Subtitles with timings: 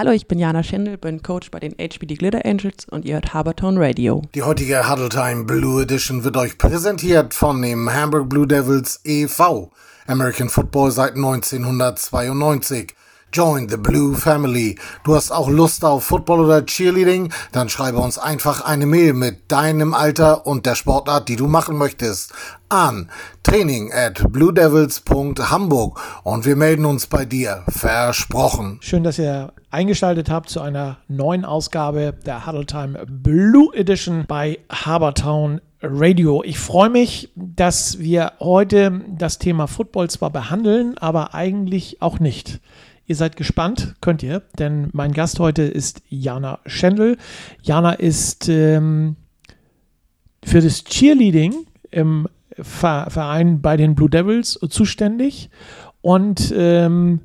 [0.00, 3.34] Hallo, ich bin Jana Schendel, bin Coach bei den HBD Glitter Angels und ihr hört
[3.34, 4.22] Habertown Radio.
[4.34, 9.70] Die heutige Huddle Time Blue Edition wird euch präsentiert von dem Hamburg Blue Devils e.V.
[10.06, 12.94] American Football seit 1992.
[13.32, 14.76] Join the Blue Family.
[15.04, 17.32] Du hast auch Lust auf Football oder Cheerleading?
[17.52, 21.76] Dann schreibe uns einfach eine Mail mit deinem Alter und der Sportart, die du machen
[21.76, 22.32] möchtest,
[22.68, 23.08] an
[23.44, 27.62] training at bluedevils.hamburg und wir melden uns bei dir.
[27.68, 28.78] Versprochen.
[28.80, 34.58] Schön, dass ihr eingeschaltet habt zu einer neuen Ausgabe der Huddle Time Blue Edition bei
[34.70, 36.42] Habertown Radio.
[36.42, 42.60] Ich freue mich, dass wir heute das Thema Football zwar behandeln, aber eigentlich auch nicht.
[43.10, 47.16] Ihr seid gespannt, könnt ihr, denn mein Gast heute ist Jana Schendl.
[47.60, 49.16] Jana ist ähm,
[50.44, 55.50] für das Cheerleading im Verein bei den Blue Devils zuständig
[56.02, 57.18] und ähm,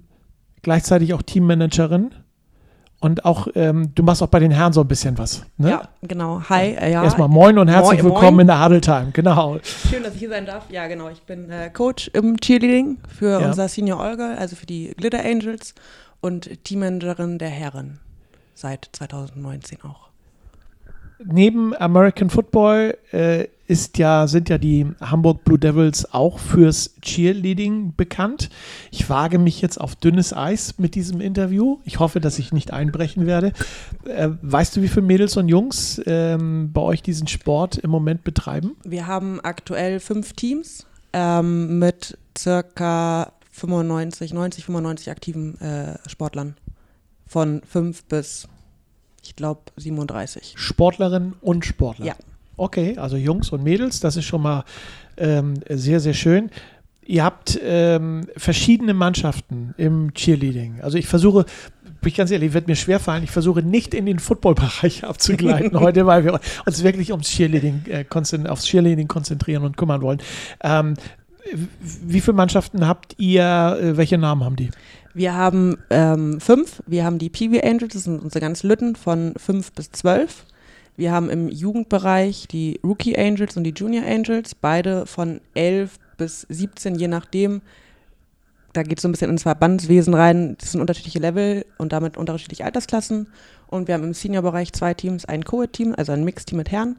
[0.63, 2.15] gleichzeitig auch Teammanagerin
[3.05, 5.45] und auch, ähm, du machst auch bei den Herren so ein bisschen was.
[5.57, 5.69] Ne?
[5.69, 6.41] Ja, genau.
[6.49, 6.71] Hi.
[6.71, 7.03] Äh, ja.
[7.03, 8.39] Erstmal moin und herzlich moin, willkommen moin.
[8.41, 9.11] in der Huddle Time.
[9.13, 9.59] Genau.
[9.61, 10.63] Schön, dass ich hier sein darf.
[10.71, 11.09] Ja, genau.
[11.09, 13.47] Ich bin äh, Coach im Cheerleading für ja.
[13.47, 15.75] unser Senior Girl, also für die Glitter Angels
[16.19, 17.99] und Teammanagerin der Herren
[18.55, 20.09] seit 2019 auch.
[21.23, 27.95] Neben American Football äh, ist ja, sind ja die Hamburg Blue Devils auch fürs Cheerleading
[27.95, 28.49] bekannt.
[28.91, 31.79] Ich wage mich jetzt auf dünnes Eis mit diesem Interview.
[31.83, 33.53] Ich hoffe, dass ich nicht einbrechen werde.
[34.05, 38.23] Äh, weißt du, wie viele Mädels und Jungs ähm, bei euch diesen Sport im Moment
[38.23, 38.75] betreiben?
[38.83, 46.55] Wir haben aktuell fünf Teams ähm, mit circa 95, 90, 95 aktiven äh, Sportlern.
[47.25, 48.47] Von fünf bis,
[49.23, 50.53] ich glaube, 37.
[50.55, 52.05] Sportlerinnen und Sportler?
[52.05, 52.15] Ja.
[52.57, 54.63] Okay, also Jungs und Mädels, das ist schon mal
[55.17, 56.49] ähm, sehr, sehr schön.
[57.05, 60.81] Ihr habt ähm, verschiedene Mannschaften im Cheerleading.
[60.81, 61.45] Also ich versuche,
[62.01, 66.05] bin ich ganz ehrlich, wird mir schwerfallen, ich versuche nicht in den Footballbereich abzugleiten heute,
[66.05, 68.05] weil wir uns wirklich ums Cheerleading, äh,
[68.47, 70.19] aufs Cheerleading konzentrieren und kümmern wollen.
[70.63, 70.95] Ähm,
[71.81, 73.77] wie viele Mannschaften habt ihr?
[73.79, 74.71] Äh, welche Namen haben die?
[75.13, 76.81] Wir haben ähm, fünf.
[76.87, 80.45] Wir haben die Peewee Angels, das sind unsere ganz Lütten von fünf bis zwölf.
[80.97, 86.41] Wir haben im Jugendbereich die Rookie Angels und die Junior Angels, beide von 11 bis
[86.41, 87.61] 17, je nachdem.
[88.71, 90.57] Da geht es so ein bisschen ins Verbandswesen rein.
[90.59, 93.27] Das sind unterschiedliche Level und damit unterschiedliche Altersklassen.
[93.67, 96.97] Und wir haben im Senior-Bereich zwei Teams, ein Co-Team, also ein Mixteam mit Herren,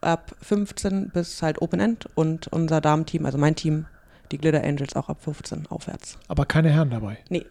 [0.00, 3.86] ab 15 bis halt Open End und unser Damenteam, also mein Team,
[4.32, 6.18] die Glitter Angels, auch ab 15 aufwärts.
[6.28, 7.18] Aber keine Herren dabei?
[7.28, 7.44] Nee,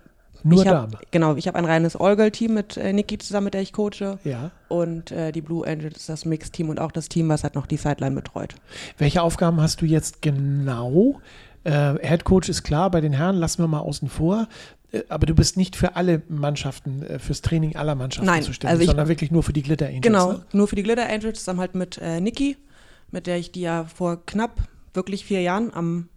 [0.44, 1.04] nur hab, Dame.
[1.12, 4.20] Genau, ich habe ein reines All-Girl-Team mit äh, Niki zusammen, mit der ich coache.
[4.24, 4.52] Ja.
[4.68, 7.66] Und äh, die Blue Angels ist das Mix-Team und auch das Team, was halt noch
[7.66, 8.56] die Sideline betreut.
[8.98, 11.20] Welche Aufgaben hast du jetzt genau?
[11.64, 14.48] Äh, Head Coach ist klar, bei den Herren lassen wir mal außen vor.
[14.92, 18.72] Äh, aber du bist nicht für alle Mannschaften, äh, fürs Training aller Mannschaften Nein, zuständig,
[18.72, 20.02] also ich, sondern wirklich nur für die Glitter Angels.
[20.02, 20.46] Genau, ne?
[20.54, 22.58] nur für die Glitter Angels, zusammen halt mit äh, Niki,
[23.12, 24.62] mit der ich die ja vor knapp
[24.94, 26.10] wirklich vier Jahren am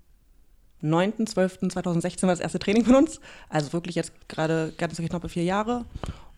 [0.82, 3.20] 9.12.2016 war das erste Training von uns.
[3.48, 5.84] Also wirklich jetzt gerade ganz knappe vier Jahre.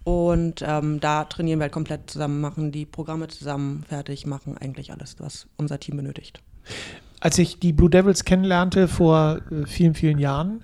[0.05, 4.93] Und ähm, da trainieren wir halt komplett zusammen, machen die Programme zusammen, fertig, machen eigentlich
[4.93, 6.41] alles, was unser Team benötigt.
[7.21, 10.63] Als ich die Blue Devils kennenlernte vor äh, vielen, vielen Jahren,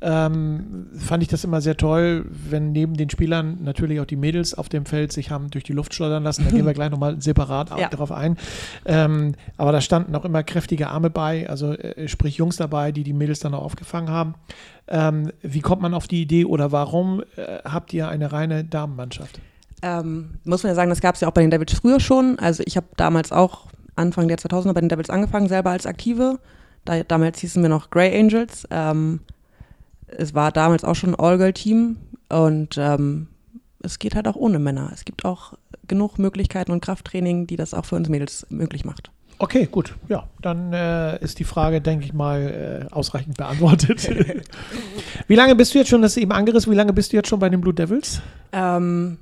[0.00, 4.54] ähm, fand ich das immer sehr toll, wenn neben den Spielern natürlich auch die Mädels
[4.54, 6.44] auf dem Feld sich haben durch die Luft schleudern lassen.
[6.44, 7.88] Da gehen wir gleich nochmal separat ja.
[7.88, 8.36] darauf ein.
[8.84, 13.02] Ähm, aber da standen auch immer kräftige Arme bei, also äh, sprich Jungs dabei, die
[13.02, 14.34] die Mädels dann auch aufgefangen haben.
[14.86, 19.40] Ähm, wie kommt man auf die Idee oder warum äh, habt ihr eine reine Damenmannschaft?
[19.82, 22.38] Ähm, muss man ja sagen, das gab es ja auch bei den Devils früher schon.
[22.38, 23.66] Also ich habe damals auch
[23.96, 26.38] Anfang der 2000er bei den Devils angefangen, selber als Aktive.
[26.84, 28.66] Da, damals hießen wir noch Grey Angels.
[30.16, 31.96] Es war damals auch schon ein All-Girl-Team
[32.28, 33.28] und ähm,
[33.82, 34.90] es geht halt auch ohne Männer.
[34.92, 35.54] Es gibt auch
[35.86, 39.10] genug Möglichkeiten und Krafttraining, die das auch für uns Mädels möglich macht.
[39.40, 39.94] Okay, gut.
[40.08, 44.08] Ja, dann äh, ist die Frage, denke ich mal, äh, ausreichend beantwortet.
[45.28, 47.28] wie lange bist du jetzt schon, das ist eben angerissen, wie lange bist du jetzt
[47.28, 48.20] schon bei den Blue Devils?
[48.52, 49.18] Ähm,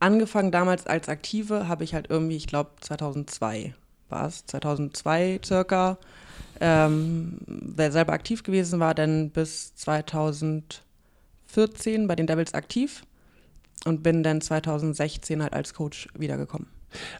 [0.00, 3.74] angefangen damals als Aktive habe ich halt irgendwie, ich glaube 2002
[4.08, 5.98] war es, 2002 circa
[6.62, 13.02] ähm, wer selber aktiv gewesen war, dann bis 2014 bei den Devils aktiv
[13.84, 16.68] und bin dann 2016 halt als Coach wiedergekommen.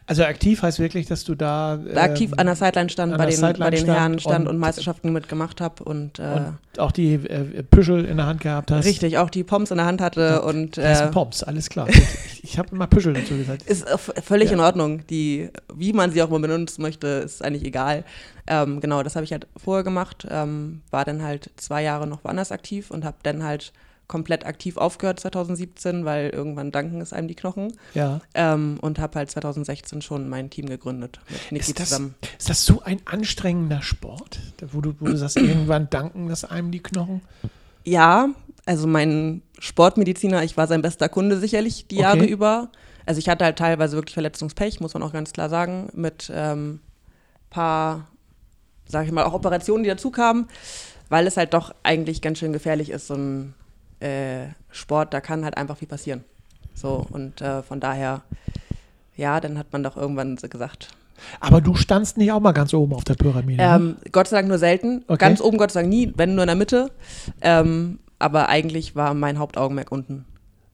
[0.07, 3.35] Also aktiv heißt wirklich, dass du da ähm, aktiv an der Sideline stand, bei den,
[3.35, 7.13] Sideline bei den Herren stand und, und Meisterschaften mitgemacht habe und, äh, und, auch die
[7.13, 8.85] äh, Püschel in der Hand gehabt hast.
[8.85, 11.87] Richtig, auch die Poms in der Hand hatte ja, und äh, Poms, alles klar.
[11.89, 13.63] ich, ich habe immer Püschel dazu gesagt.
[13.63, 13.87] Ist
[14.23, 14.55] völlig ja.
[14.55, 15.05] in Ordnung.
[15.07, 18.03] Die, wie man sie auch mal benutzen möchte, ist eigentlich egal.
[18.47, 22.23] Ähm, genau, das habe ich halt vorher gemacht, ähm, war dann halt zwei Jahre noch
[22.23, 23.71] woanders aktiv und habe dann halt
[24.07, 27.73] komplett aktiv aufgehört 2017, weil irgendwann danken es einem die Knochen.
[27.93, 28.21] Ja.
[28.33, 32.15] Ähm, und habe halt 2016 schon mein Team gegründet mit Niki Ist das, zusammen.
[32.37, 34.39] ist das so ein anstrengender Sport,
[34.71, 37.21] wo du, wo du sagst, irgendwann danken das einem die Knochen?
[37.85, 38.29] Ja,
[38.65, 42.03] also mein Sportmediziner, ich war sein bester Kunde sicherlich die Okay.
[42.03, 42.69] Jahre über.
[43.05, 46.79] Also ich hatte halt teilweise wirklich Verletzungspech, muss man auch ganz klar sagen, mit ähm,
[47.49, 48.07] paar,
[48.87, 50.47] sag ich mal, auch Operationen, die dazu kamen,
[51.09, 53.53] weil es halt doch eigentlich ganz schön gefährlich ist, so ein
[54.03, 56.23] äh, Sport, da kann halt einfach viel passieren.
[56.73, 58.21] So, und äh, von daher,
[59.15, 60.89] ja, dann hat man doch irgendwann so gesagt,
[61.39, 63.61] Aber du standst nicht auch mal ganz oben auf der Pyramide.
[63.63, 63.75] ne?
[63.75, 65.03] ähm, Gott sei Dank nur selten.
[65.07, 65.17] Okay.
[65.19, 66.91] Ganz oben Gott sei Dank nie, wenn nur in der Mitte.
[67.41, 70.25] Ähm, aber eigentlich war mein Hauptaugenmerk unten.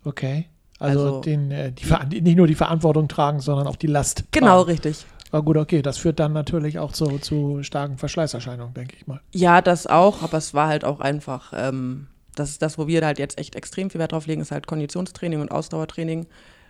[0.05, 0.45] Okay.
[0.79, 4.23] Also, Also- den, äh, die, nicht nur die Verantwortung tragen, sondern auch die Last.
[4.31, 4.69] Genau, tragen.
[4.71, 5.05] richtig.
[5.31, 9.19] Aber gut, okay, das führt dann natürlich auch zu, zu starken Verschleißerscheinungen, denke ich mal.
[9.31, 13.05] Ja, das auch, aber es war halt auch einfach, ähm, das ist das, wo wir
[13.05, 16.27] halt jetzt echt extrem viel Wert drauf legen, ist halt Konditionstraining und Ausdauertraining,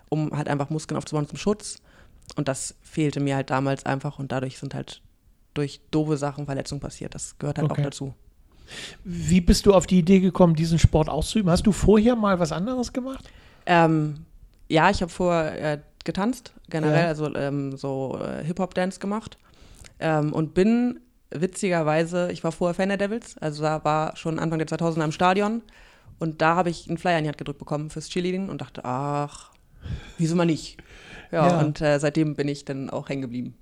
[0.10, 1.82] um halt einfach Muskeln aufzubauen zum Schutz.
[2.36, 5.02] Und das fehlte mir halt damals einfach und dadurch sind halt
[5.54, 7.16] durch doofe Sachen Verletzungen passiert.
[7.16, 7.82] Das gehört halt Okay.
[7.82, 8.14] auch dazu.
[9.04, 11.52] Wie bist du auf die Idee gekommen, diesen Sport auszuüben?
[11.52, 13.26] Hast du vorher mal was anderes gemacht?
[13.66, 14.26] Ähm,
[14.68, 17.08] ja, ich habe vorher äh, getanzt, generell, Ja.
[17.08, 19.38] also ähm, so äh, Hip-Hop-Dance gemacht
[20.00, 21.00] ähm, und bin
[21.32, 25.12] witzigerweise, ich war vorher Fan der Devils, also da war schon Anfang der 2000er im
[25.12, 25.62] Stadion
[26.20, 28.84] und da habe ich einen Flyer in die Hand gedrückt bekommen fürs Cheerleading und dachte,
[28.84, 29.52] ach,
[30.18, 30.78] wieso mal nicht?
[31.32, 31.60] Ja, Ja.
[31.60, 33.54] und äh, seitdem bin ich dann auch hängen geblieben.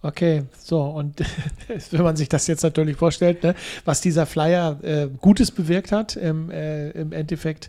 [0.00, 1.18] Okay, so, und
[1.90, 3.54] wenn man sich das jetzt natürlich vorstellt, ne,
[3.84, 7.68] was dieser Flyer äh, Gutes bewirkt hat, im, äh, im Endeffekt,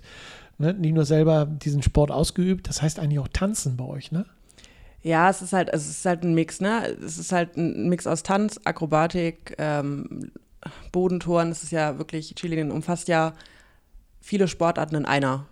[0.60, 4.26] ne, nicht nur selber diesen Sport ausgeübt, das heißt eigentlich auch Tanzen bei euch, ne?
[5.02, 6.86] Ja, es ist halt, es ist halt ein Mix, ne?
[7.06, 10.32] Es ist halt ein Mix aus Tanz, Akrobatik, ähm,
[10.92, 11.52] Bodentouren.
[11.52, 13.34] Es ist ja wirklich, Cheerleading umfasst ja
[14.20, 15.46] viele Sportarten in einer,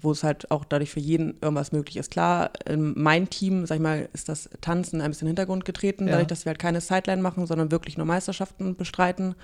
[0.00, 2.10] wo es halt auch dadurch für jeden irgendwas möglich ist.
[2.10, 5.66] Klar, in mein Team, sag ich mal, ist das Tanzen ein bisschen in den Hintergrund
[5.66, 6.12] getreten, Ja.
[6.12, 9.34] dadurch, dass wir halt keine Sideline machen, sondern wirklich nur Meisterschaften bestreiten.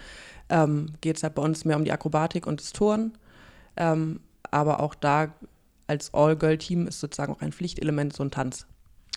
[0.49, 3.13] Ähm, Geht es halt bei uns mehr um die Akrobatik und das Touren.
[3.77, 5.35] Ähm, aber auch da
[5.89, 8.67] als All-Girl-Team ist sozusagen auch ein Pflichtelement so ein Tanz.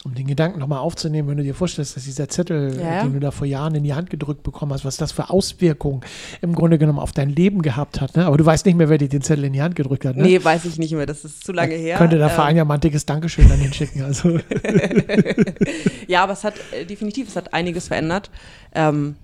[0.06, 3.14] Um den Gedanken nochmal aufzunehmen, wenn du dir vorstellst, dass dieser Zettel, Ja, äh, den
[3.14, 6.00] du da vor Jahren in die Hand gedrückt bekommen hast, was das für Auswirkungen
[6.42, 8.16] im Grunde genommen auf dein Leben gehabt hat.
[8.16, 8.26] Ne?
[8.26, 10.16] Aber du weißt nicht mehr, wer dir den Zettel in die Hand gedrückt hat.
[10.16, 10.24] Ne?
[10.24, 11.98] Nee, weiß ich nicht mehr, das ist zu lange her.
[11.98, 14.02] Könnte der Ähm, Verein ja mal ein dickes Dankeschön an ihn schicken.
[14.04, 14.40] Also,
[16.08, 18.30] ja, aber es hat äh, definitiv, es hat einiges verändert.
[18.74, 19.16] Ähm,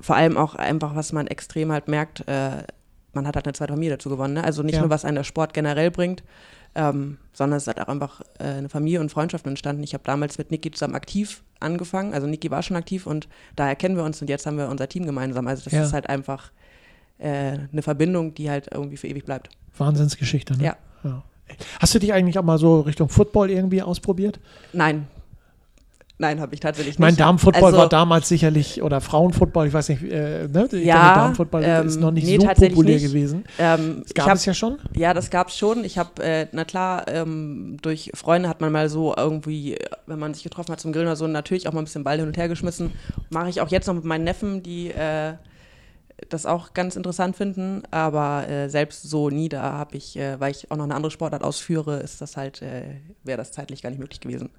[0.00, 2.62] vor allem auch einfach, was man extrem halt merkt, äh,
[3.12, 4.34] man hat halt eine zweite Familie dazu gewonnen.
[4.34, 4.44] Ne?
[4.44, 4.80] Also nicht Ja.
[4.80, 6.22] nur, was einen der Sport generell bringt,
[6.74, 9.82] ähm, sondern es hat auch einfach äh, eine Familie und Freundschaft entstanden.
[9.82, 12.14] Ich habe damals mit Niki zusammen aktiv angefangen.
[12.14, 14.88] Also Niki war schon aktiv und daher kennen wir uns und jetzt haben wir unser
[14.88, 15.46] Team gemeinsam.
[15.46, 15.82] Also das Ja.
[15.84, 16.50] ist halt einfach
[17.18, 19.50] äh, eine Verbindung, die halt irgendwie für ewig bleibt.
[19.76, 20.56] Wahnsinnsgeschichte.
[20.56, 20.64] Ne?
[20.64, 20.76] Ja.
[21.04, 21.22] ja.
[21.80, 24.40] Hast du dich eigentlich auch mal so Richtung Football irgendwie ausprobiert?
[24.72, 25.06] Nein.
[26.22, 27.18] Nein, habe ich tatsächlich nicht.
[27.20, 30.68] Damenfootball Also- war damals sicherlich, oder Frauenfootball, ich weiß nicht, äh, ne?
[30.70, 33.06] Ich Ja, Damenfootball ähm, ist noch nicht nee, so populär nicht.
[33.08, 33.44] gewesen.
[33.58, 34.78] Ähm, Das gab hab- es ja schon.
[34.94, 35.82] Ja, das gab's schon.
[35.84, 39.76] Ich habe, äh, na klar, ähm, durch Freunde hat man mal so irgendwie,
[40.06, 42.18] wenn man sich getroffen hat zum Grillen oder so, natürlich auch mal ein bisschen Ball
[42.18, 42.92] hin und her geschmissen.
[43.30, 45.32] Mache ich auch jetzt noch mit meinen Neffen, die äh,
[46.28, 50.52] das auch ganz interessant finden, aber äh, selbst so nie, da habe ich, äh, weil
[50.52, 52.82] ich auch noch eine andere Sportart ausführe, ist das halt, äh,
[53.24, 54.50] wäre das zeitlich gar nicht möglich gewesen.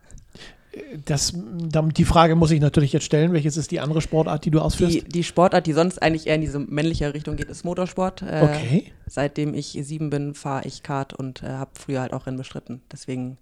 [1.05, 4.59] Das, die Frage muss ich natürlich jetzt stellen, welches ist die andere Sportart, die du
[4.59, 4.93] ausführst?
[4.95, 8.21] Die, die Sportart, die sonst eigentlich eher in diese männliche Richtung geht, ist Motorsport.
[8.23, 8.91] Äh, okay.
[9.07, 12.81] Seitdem ich sieben bin, fahre ich Kart und äh, habe früher halt auch Rennen bestritten.
[12.91, 13.37] Deswegen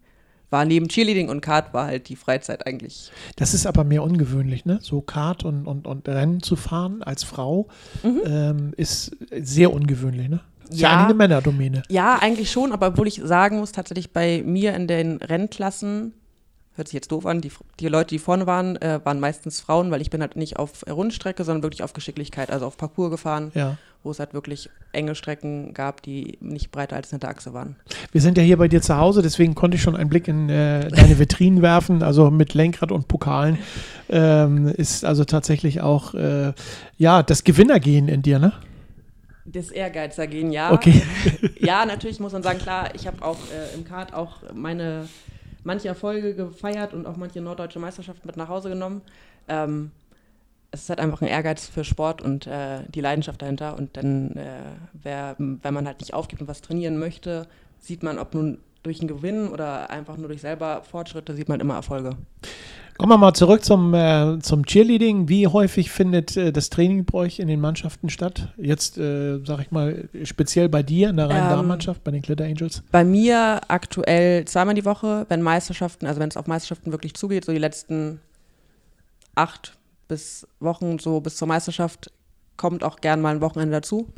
[0.49, 3.11] war neben Cheerleading und Kart war halt die Freizeit eigentlich.
[3.37, 4.79] Das ist aber mehr ungewöhnlich, ne?
[4.81, 7.69] So Kart und, und, und Rennen zu fahren als Frau
[8.03, 10.41] ähm, ist sehr ungewöhnlich, ne?
[10.69, 10.93] Ist ja, Mhm.
[10.99, 11.05] Ja.
[11.05, 11.83] eine Männerdomäne.
[11.89, 16.13] Ja, eigentlich schon, aber obwohl ich sagen muss, tatsächlich bei mir in den Rennklassen,
[16.75, 19.91] hört sich jetzt doof an, die, die Leute, die vorne waren, äh, waren meistens Frauen,
[19.91, 23.51] weil ich bin halt nicht auf Rundstrecke, sondern wirklich auf Geschicklichkeit, also auf Parcours gefahren,
[23.53, 23.77] Ja.
[24.03, 27.75] wo es halt wirklich enge Strecken gab, die nicht breiter als eine Hinterachse waren.
[28.13, 30.49] Wir sind ja hier bei dir zu Hause, deswegen konnte ich schon einen Blick in
[30.49, 33.57] äh, deine Vitrinen werfen, also mit Lenkrad und Pokalen.
[34.09, 36.53] Ähm, ist also tatsächlich auch, äh,
[36.97, 38.53] ja, das Gewinnergehen in dir, ne?
[39.45, 40.71] Das Ehrgeizer gehen, ja.
[40.71, 41.01] Okay.
[41.59, 45.09] ja, natürlich muss man sagen, klar, ich habe auch äh, im Kart auch meine
[45.63, 49.01] manche Erfolge gefeiert und auch manche norddeutsche Meisterschaften mit nach Hause genommen.
[49.47, 49.91] Ähm,
[50.71, 53.77] es ist halt einfach ein Ehrgeiz für Sport und äh, die Leidenschaft dahinter.
[53.77, 54.61] Und dann, äh,
[54.93, 57.47] wer, wenn man halt nicht aufgibt und was trainieren möchte,
[57.79, 61.59] sieht man, ob nun durch einen Gewinn oder einfach nur durch selber Fortschritte, sieht man
[61.59, 62.15] immer Erfolge.
[63.01, 65.27] Kommen wir mal zurück zum, äh, zum Cheerleading.
[65.27, 68.49] Wie häufig findet äh, das Training bei euch in den Mannschaften statt?
[68.57, 72.43] Jetzt, äh, sag ich mal, speziell bei dir in der reinen Ähm, bei den Glitter
[72.43, 72.83] Angels?
[72.91, 77.43] Bei mir aktuell zweimal die Woche, wenn Meisterschaften, also wenn es auf Meisterschaften wirklich zugeht,
[77.43, 78.21] so die letzten
[79.33, 79.75] acht
[80.07, 82.11] bis Wochen, so bis zur Meisterschaft,
[82.55, 84.09] kommt auch gern mal ein Wochenende dazu,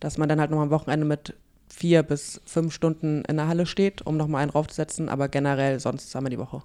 [0.00, 1.34] dass man dann halt nochmal am Wochenende mit
[1.68, 6.10] vier bis fünf Stunden in der Halle steht, um nochmal einen draufzusetzen, aber generell sonst
[6.10, 6.64] zweimal die Woche.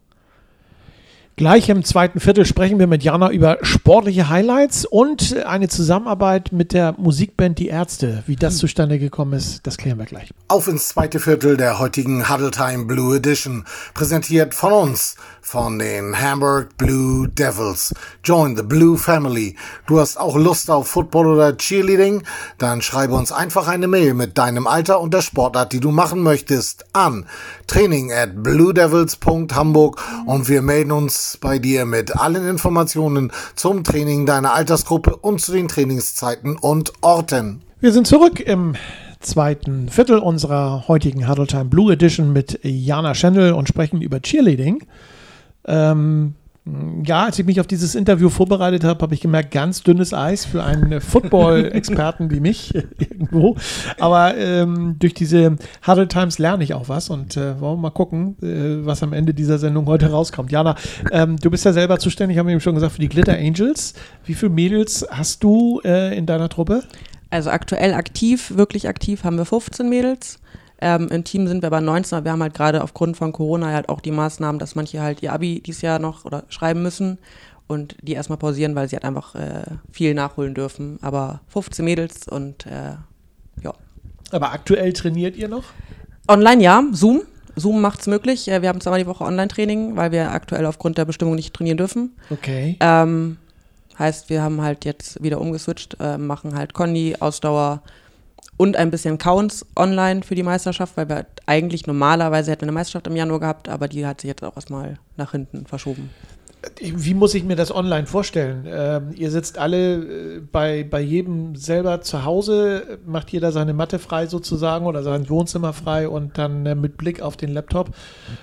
[1.40, 6.74] Gleich im zweiten Viertel sprechen wir mit Jana über sportliche Highlights und eine Zusammenarbeit mit
[6.74, 8.24] der Musikband Die Ärzte.
[8.28, 10.32] Wie das zustande gekommen ist, das klären wir gleich.
[10.50, 16.20] Auf ins zweite Viertel der heutigen Huddle Time Blue Edition, präsentiert von uns, von den
[16.20, 17.94] Hamburg Blue Devils.
[18.22, 19.56] Join the Blue Family.
[19.88, 22.24] Du hast auch Lust auf Football oder Cheerleading?
[22.58, 26.22] Dann schreibe uns einfach eine Mail mit deinem Alter und der Sportart, die du machen
[26.22, 27.28] möchtest, an
[27.70, 34.54] training at bluedevils.hamburg und wir melden uns bei dir mit allen Informationen zum Training deiner
[34.54, 37.62] Altersgruppe und zu den Trainingszeiten und Orten.
[37.80, 38.76] Wir sind zurück im
[39.20, 44.84] zweiten Viertel unserer heutigen Huddle Time Blue Edition mit Jana Schendl und sprechen über Cheerleading.
[45.66, 46.34] Ähm,
[47.06, 50.46] ja, als ich mich auf dieses Interview vorbereitet habe, habe ich gemerkt, ganz dünnes Eis
[50.46, 53.56] für einen Football-Experten wie mich irgendwo.
[54.00, 57.90] Aber ähm, durch diese Huddle Times lerne ich auch was und äh, wollen wir mal
[57.92, 60.52] gucken, äh, was am Ende dieser Sendung heute rauskommt.
[60.52, 60.76] Jana,
[61.12, 63.94] ähm, du bist ja selber zuständig, haben wir eben schon gesagt, für die Glitter Angels.
[64.26, 66.84] Wie viele Mädels hast du äh, in deiner Truppe?
[67.30, 70.40] Also aktuell aktiv, wirklich aktiv haben wir 15 Mädels.
[70.82, 73.68] Ähm, Im Team sind wir aber 19, aber wir haben halt gerade aufgrund von Corona
[73.68, 77.18] halt auch die Maßnahmen, dass manche halt ihr Abi dieses Jahr noch oder schreiben müssen
[77.68, 80.98] und die erstmal pausieren, weil sie halt einfach äh, viel nachholen dürfen.
[81.02, 82.96] Aber 15 Mädels und äh,
[83.62, 83.74] ja.
[84.32, 85.66] Aber aktuell trainiert ihr noch?
[86.28, 87.22] Online ja, Zoom.
[87.56, 88.48] Zoom macht es möglich.
[88.48, 91.78] Äh, Wir haben zweimal die Woche Online-Training, weil wir aktuell aufgrund der Bestimmung nicht trainieren
[91.78, 92.16] dürfen.
[92.30, 92.78] Okay.
[92.80, 93.38] Ähm,
[94.00, 97.84] heißt, wir haben halt jetzt wieder umgeswitcht, äh, machen halt Conny, Ausdauer
[98.60, 102.74] und ein bisschen Counts online für die Meisterschaft, weil wir eigentlich normalerweise hätten wir eine
[102.74, 106.10] Meisterschaft im Januar gehabt, aber die hat sich jetzt auch erstmal nach hinten verschoben.
[106.82, 108.66] Wie muss ich mir das online vorstellen?
[108.68, 113.98] Ähm, ihr sitzt alle äh, bei, bei jedem selber zu Hause, macht jeder seine Matte
[113.98, 117.92] frei sozusagen oder sein Wohnzimmer frei und dann äh, mit Blick auf den Laptop.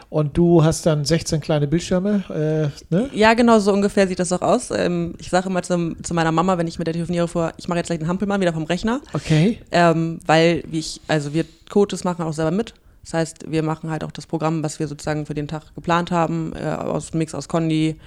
[0.08, 2.24] Und du hast dann 16 kleine Bildschirme.
[2.90, 3.10] Äh, ne?
[3.12, 4.70] Ja, genau so ungefähr sieht das auch aus.
[4.70, 7.68] Ähm, ich sage immer zum, zu meiner Mama, wenn ich mit der telefoniere vor, ich
[7.68, 9.58] mache jetzt gleich einen Hampelmann wieder vom Rechner, Okay.
[9.72, 12.72] ähm, weil wie ich, also wir Coaches machen auch selber mit.
[13.06, 16.10] Das heißt, wir machen halt auch das Programm, was wir sozusagen für den Tag geplant
[16.10, 18.00] haben, äh, aus Mix aus Condi,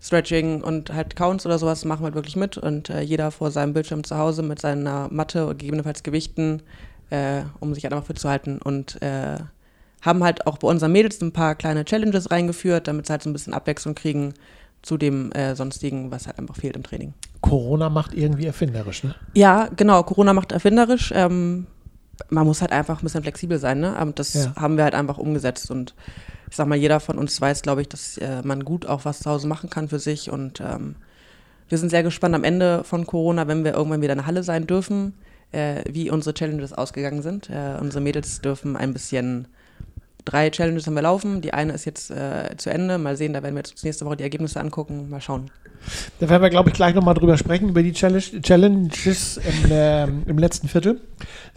[0.00, 3.50] Stretching und halt Counts oder sowas machen wir halt wirklich mit und äh, jeder vor
[3.50, 6.62] seinem Bildschirm zu Hause mit seiner Matte oder gegebenenfalls Gewichten,
[7.10, 9.36] äh, um sich halt einfach fit zu halten und äh,
[10.00, 13.28] haben halt auch bei unseren Mädels ein paar kleine Challenges reingeführt, damit sie halt so
[13.28, 14.32] ein bisschen Abwechslung kriegen
[14.80, 17.12] zu dem äh, sonstigen, was halt einfach fehlt im Training.
[17.42, 19.14] Corona macht irgendwie erfinderisch, ne?
[19.34, 20.02] Ja, genau.
[20.02, 21.12] Corona macht erfinderisch.
[21.14, 21.66] Ähm,
[22.28, 23.96] man muss halt einfach ein bisschen flexibel sein, ne?
[24.00, 24.54] Und das Ja.
[24.56, 25.70] haben wir halt einfach umgesetzt.
[25.70, 25.94] Und
[26.50, 29.20] ich sag mal, jeder von uns weiß, glaube ich, dass äh, man gut auch was
[29.20, 30.30] zu Hause machen kann für sich.
[30.30, 30.96] Und ähm,
[31.68, 34.42] wir sind sehr gespannt am Ende von Corona, wenn wir irgendwann wieder in der Halle
[34.42, 35.14] sein dürfen,
[35.52, 37.48] äh, wie unsere Challenges ausgegangen sind.
[37.50, 39.46] Äh, unsere Mädels dürfen ein bisschen
[40.30, 41.40] drei Challenges haben wir laufen.
[41.40, 42.98] Die eine ist jetzt äh, zu Ende.
[42.98, 45.10] Mal sehen, da werden wir jetzt nächste Woche die Ergebnisse angucken.
[45.10, 45.50] Mal schauen.
[46.18, 50.22] Da werden wir, glaube ich, gleich nochmal drüber sprechen, über die Challenge, Challenges im, ähm,
[50.26, 51.00] im letzten Viertel.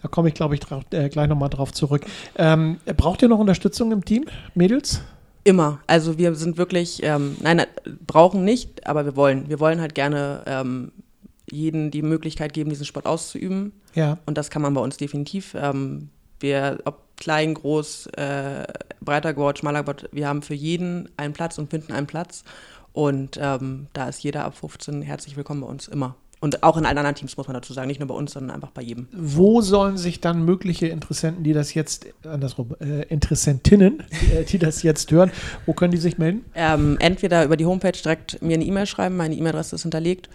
[0.02, 2.04] Da komme ich, glaube ich, drauf, äh, gleich nochmal drauf zurück.
[2.36, 5.02] Ähm, braucht ihr noch Unterstützung im Team, Mädels?
[5.44, 5.80] Immer.
[5.86, 7.66] Also wir sind wirklich, ähm, nein, nein,
[8.06, 9.48] brauchen nicht, aber wir wollen.
[9.48, 10.92] Wir wollen halt gerne ähm,
[11.50, 13.72] jeden die Möglichkeit geben, diesen Sport auszuüben.
[13.94, 14.18] Ja.
[14.24, 15.54] Und das kann man bei uns definitiv.
[15.54, 16.08] Ähm,
[16.40, 18.64] wir, ob klein, groß, äh,
[19.00, 22.44] breiter Gurt, schmaler Gurt, wir haben für jeden einen Platz und finden einen Platz.
[22.92, 26.14] Und ähm, da ist jeder ab 15 herzlich willkommen bei uns, immer.
[26.44, 27.88] Und auch in allen anderen Teams, muss man dazu sagen.
[27.88, 29.08] Nicht nur bei uns, sondern einfach bei jedem.
[29.12, 34.58] Wo sollen sich dann mögliche Interessenten, die das jetzt, andersrum, äh, Interessentinnen, die, äh, die
[34.58, 35.32] das jetzt hören,
[35.64, 36.44] wo können die sich melden?
[36.54, 40.28] Ähm, entweder über die Homepage direkt mir eine E-Mail schreiben, meine E-Mail-Adresse ist hinterlegt.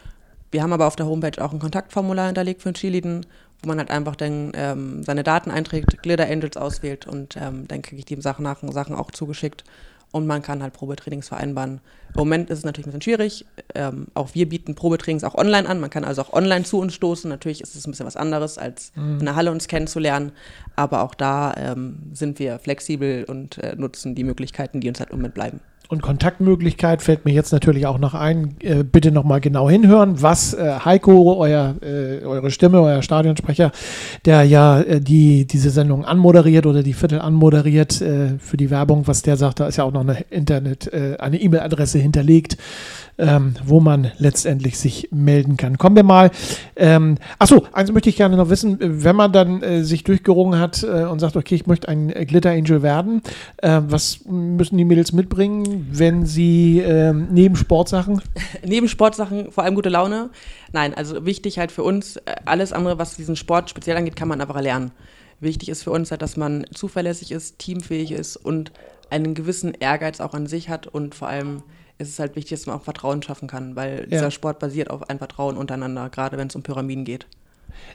[0.52, 3.26] Wir haben aber auf der Homepage auch ein Kontaktformular hinterlegt für ein Cheerleading,
[3.62, 7.82] wo man halt einfach dann ähm, seine Daten einträgt, Glitter Angels auswählt und ähm, dann
[7.82, 9.64] kriege ich die Sachen nach Sachen auch zugeschickt
[10.12, 11.82] und man kann halt Probetrainings vereinbaren.
[12.14, 13.46] Im Moment ist es natürlich ein bisschen schwierig.
[13.76, 15.80] Ähm, auch wir bieten Probetrainings auch online an.
[15.80, 17.30] Man kann also auch online zu uns stoßen.
[17.30, 20.32] Natürlich ist es ein bisschen was anderes, als in der Halle uns kennenzulernen.
[20.76, 25.12] Aber auch da ähm, sind wir flexibel und äh, nutzen die Möglichkeiten, die uns halt
[25.12, 25.60] im Moment bleiben.
[25.90, 28.56] Und Kontaktmöglichkeit fällt mir jetzt natürlich auch noch ein.
[28.62, 33.72] Äh, bitte nochmal genau hinhören, was äh, Heiko, euer, äh, eure Stimme, euer Stadionsprecher,
[34.24, 39.08] der ja äh, die, diese Sendung anmoderiert oder die Viertel anmoderiert äh, für die Werbung,
[39.08, 42.58] was der sagt, da ist ja auch noch eine Internet, äh, eine E-Mail-Adresse hinterlegt
[43.20, 45.78] ähm, wo man letztendlich sich melden kann.
[45.78, 46.32] Kommen wir mal.
[46.76, 50.84] Ähm, achso, eins möchte ich gerne noch wissen, wenn man dann äh, sich durchgerungen hat
[50.84, 53.22] äh, und sagt, okay, ich möchte ein Glitter Angel werden,
[53.58, 58.22] äh, was müssen die Mädels mitbringen, wenn sie ähm, neben Sportsachen?
[58.66, 60.30] neben Sportsachen vor allem gute Laune.
[60.72, 64.28] Nein, also wichtig halt für uns, äh, alles andere, was diesen Sport speziell angeht, kann
[64.28, 64.92] man einfach lernen.
[65.42, 68.72] Wichtig ist für uns halt, dass man zuverlässig ist, teamfähig ist und
[69.10, 71.64] einen gewissen Ehrgeiz auch an sich hat und vor allem
[72.00, 74.06] ist es halt wichtig, dass man auch Vertrauen schaffen kann, weil ja.
[74.06, 77.28] dieser Sport basiert auf ein Vertrauen untereinander, gerade wenn es um Pyramiden geht.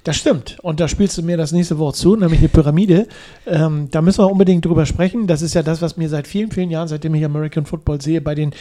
[0.03, 0.59] Das stimmt.
[0.63, 3.07] Und da spielst du mir das nächste Wort zu, nämlich eine Pyramide.
[3.47, 5.27] Ähm, da müssen wir unbedingt drüber sprechen.
[5.27, 8.21] Das ist ja das, was mir seit vielen, vielen Jahren, seitdem ich American Football sehe,
[8.21, 8.53] bei den,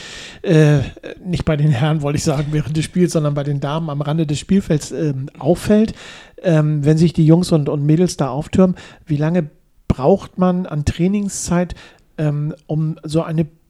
[0.42, 0.80] äh,
[1.24, 4.02] nicht bei den Herren, wollte ich sagen, während des Spiels, sondern bei den Damen am
[4.02, 5.94] Rande des Spielfelds äh, auffällt.
[6.42, 9.50] Ähm, wenn sich die Jungs und, und Mädels da auftürmen, wie lange
[9.88, 11.76] braucht man an Trainingszeit,
[12.18, 13.62] ähm, um so eine Pyramide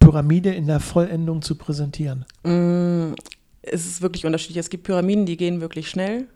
[0.55, 2.25] in der Vollendung zu präsentieren?
[2.43, 3.13] Mm,
[3.61, 4.57] es ist wirklich unterschiedlich.
[4.57, 6.27] Es gibt Pyramiden, die gehen wirklich schnell.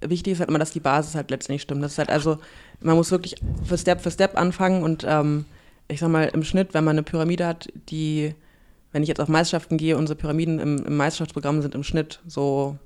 [0.00, 1.82] Wichtig ist halt immer, dass die Basis halt letztendlich stimmt.
[1.82, 2.38] Das ist halt also,
[2.80, 5.46] man muss wirklich für Step für Step anfangen und ähm,
[5.88, 8.34] ich sag mal, im Schnitt, wenn man eine Pyramide hat, die,
[8.92, 12.76] wenn ich jetzt auf Meisterschaften gehe, unsere Pyramiden im, im Meisterschaftsprogramm sind im Schnitt so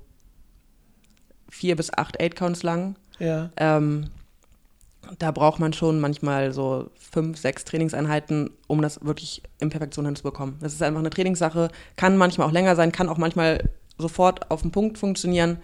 [1.49, 2.95] vier bis acht Eight-Counts lang.
[3.19, 3.51] Ja.
[3.57, 4.05] Ähm,
[5.17, 10.57] da braucht man schon manchmal so fünf, sechs Trainingseinheiten, um das wirklich in Perfektion hinzubekommen.
[10.61, 13.69] Das ist einfach eine Trainingssache, kann manchmal auch länger sein, kann auch manchmal
[14.01, 15.57] sofort auf den Punkt funktionieren.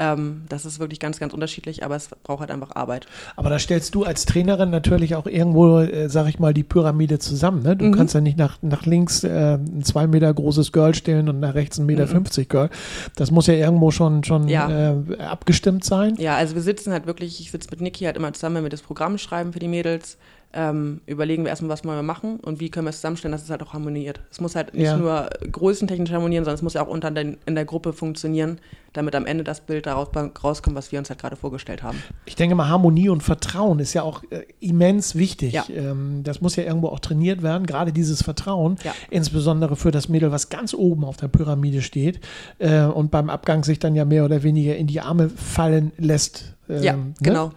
[0.00, 3.06] Ähm, das ist wirklich ganz, ganz unterschiedlich, aber es braucht halt einfach Arbeit.
[3.36, 7.20] Aber da stellst du als Trainerin natürlich auch irgendwo, äh, sag ich mal, die Pyramide
[7.20, 7.62] zusammen.
[7.62, 7.76] Ne?
[7.76, 7.92] Du mhm.
[7.92, 11.54] kannst ja nicht nach, nach links äh, ein zwei Meter großes Girl stellen und nach
[11.54, 12.10] rechts ein Meter mhm.
[12.24, 12.70] 50 Girl.
[13.14, 14.68] Das muss ja irgendwo schon, schon ja.
[14.90, 16.16] äh, abgestimmt sein.
[16.18, 18.70] Ja, also wir sitzen halt wirklich, ich sitze mit Niki halt immer zusammen, wenn wir
[18.70, 20.18] das Programm schreiben für die Mädels
[20.54, 23.42] ähm, überlegen wir erstmal, was wollen wir machen und wie können wir es zusammenstellen, dass
[23.42, 24.20] es halt auch harmoniert.
[24.30, 24.96] Es muss halt nicht ja.
[24.96, 28.58] nur größentechnisch harmonieren, sondern es muss ja auch unter den, in der Gruppe funktionieren,
[28.92, 30.08] damit am Ende das Bild daraus
[30.44, 32.00] rauskommt, was wir uns halt gerade vorgestellt haben.
[32.24, 35.54] Ich denke mal, Harmonie und Vertrauen ist ja auch äh, immens wichtig.
[35.54, 35.64] Ja.
[35.68, 38.94] Ähm, das muss ja irgendwo auch trainiert werden, gerade dieses Vertrauen, ja.
[39.10, 42.20] insbesondere für das Mädel, was ganz oben auf der Pyramide steht
[42.60, 46.54] äh, und beim Abgang sich dann ja mehr oder weniger in die Arme fallen lässt.
[46.68, 47.14] Ähm, ja, ne?
[47.20, 47.50] genau.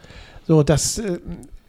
[0.47, 1.19] So, das äh,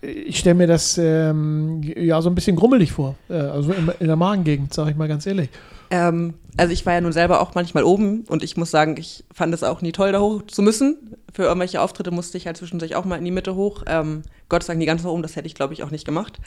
[0.00, 3.16] ich stelle mir das ähm, ja so ein bisschen grummelig vor.
[3.28, 5.50] Äh, also in, in, der Magengegend, sage ich mal ganz ehrlich.
[5.90, 9.24] Ähm, also ich war ja nun selber auch manchmal oben und ich muss sagen, ich
[9.32, 11.16] fand es auch nie toll, da hoch zu müssen.
[11.32, 13.84] Für irgendwelche Auftritte musste ich halt zwischendurch auch mal in die Mitte hoch.
[13.86, 16.04] Ähm, Gott sei Dank nie ganz nach oben, das hätte ich glaube ich auch nicht
[16.04, 16.38] gemacht.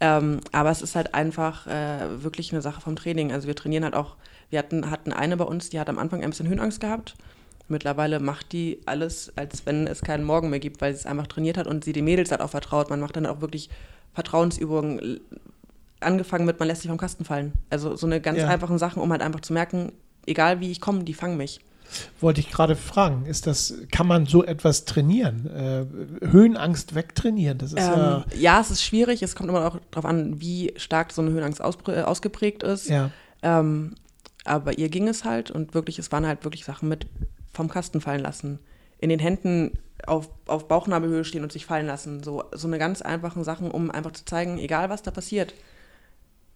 [0.00, 3.32] Ähm, aber es ist halt einfach äh, wirklich eine Sache vom Training.
[3.32, 4.16] Also wir trainieren halt auch,
[4.50, 7.14] wir hatten, hatten eine bei uns, die hat am Anfang ein bisschen Höhenangst gehabt
[7.68, 11.26] Mittlerweile macht die alles, als wenn es keinen Morgen mehr gibt, weil sie es einfach
[11.26, 12.90] trainiert hat und sie den Mädels hat auch vertraut.
[12.90, 13.70] Man macht dann auch wirklich
[14.14, 15.20] Vertrauensübungen,
[16.00, 17.52] angefangen mit, man lässt sich vom Kasten fallen.
[17.70, 18.48] Also so eine ganz ja.
[18.48, 19.92] einfachen Sachen, um halt einfach zu merken,
[20.26, 21.60] egal wie ich komme, die fangen mich.
[22.20, 25.46] Wollte ich gerade fragen, ist das, kann man so etwas trainieren?
[25.46, 27.58] Äh, Höhenangst wegtrainieren?
[27.58, 29.22] Das ist ähm, ja, ja, es ist schwierig.
[29.22, 32.88] Es kommt immer auch darauf an, wie stark so eine Höhenangst aus, äh, ausgeprägt ist.
[32.88, 33.10] Ja.
[33.42, 33.94] Ähm,
[34.44, 37.06] aber ihr ging es halt und wirklich, es waren halt wirklich Sachen mit
[37.56, 38.60] vom Kasten fallen lassen,
[38.98, 42.22] in den Händen auf, auf Bauchnabelhöhe stehen und sich fallen lassen.
[42.22, 45.54] So, so eine ganz einfachen Sachen, um einfach zu zeigen, egal was da passiert,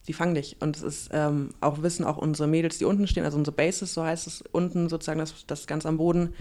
[0.03, 0.57] sie fangen dich.
[0.61, 3.95] Und es ist ähm, auch Wissen, auch unsere Mädels, die unten stehen, also unsere Bases,
[3.95, 6.35] so heißt es unten sozusagen, das, das ganz am Boden,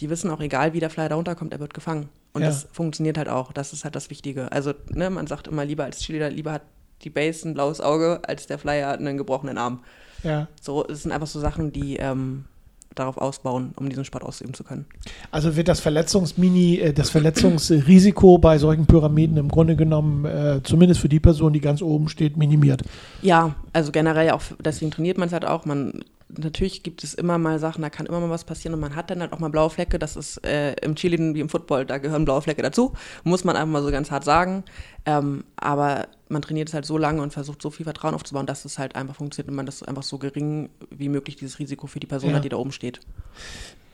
[0.00, 2.08] die wissen auch, egal wie der Flyer da runterkommt, er wird gefangen.
[2.32, 2.48] Und ja.
[2.48, 3.52] das funktioniert halt auch.
[3.52, 4.50] Das ist halt das Wichtige.
[4.50, 6.62] Also, ne, man sagt immer lieber als Cheerleader, lieber hat
[7.02, 9.84] die Base ein blaues Auge, als der Flyer einen gebrochenen Arm.
[10.24, 10.48] Ja.
[10.60, 12.46] So, es sind einfach so Sachen, die ähm,
[12.94, 14.86] darauf ausbauen, um diesen Sport ausüben zu können.
[15.30, 21.00] Also wird das Verletzungsmini, äh, das Verletzungsrisiko bei solchen Pyramiden im Grunde genommen, äh, zumindest
[21.00, 22.82] für die Person, die ganz oben steht, minimiert?
[23.22, 25.64] Ja, also generell auch, deswegen trainiert man es halt auch.
[25.64, 26.04] Man
[26.38, 29.10] natürlich gibt es immer mal Sachen, da kann immer mal was passieren und man hat
[29.10, 29.98] dann halt auch mal blaue Flecke.
[29.98, 32.92] Das ist äh, im Cheerleading wie im Football, da gehören blaue Flecke dazu.
[33.22, 34.64] Muss man einfach mal so ganz hart sagen.
[35.06, 38.66] Ähm, aber man trainiert es halt so lange und versucht so viel Vertrauen aufzubauen, dass
[38.66, 42.00] es halt einfach funktioniert und man das einfach so gering wie möglich dieses Risiko für
[42.00, 42.36] die Person ja.
[42.36, 43.00] hat, die da oben steht.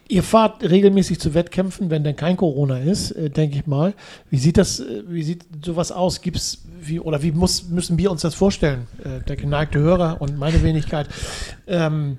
[0.08, 3.94] Ihr fahrt regelmäßig zu Wettkämpfen, wenn denn kein Corona ist, äh, denke ich mal.
[4.28, 6.20] Wie sieht das, äh, wie sieht sowas aus?
[6.20, 8.88] Gibt's wie oder wie muss, müssen wir uns das vorstellen?
[9.04, 11.06] Äh, der geneigte Hörer und meine Wenigkeit.
[11.68, 12.18] Ähm,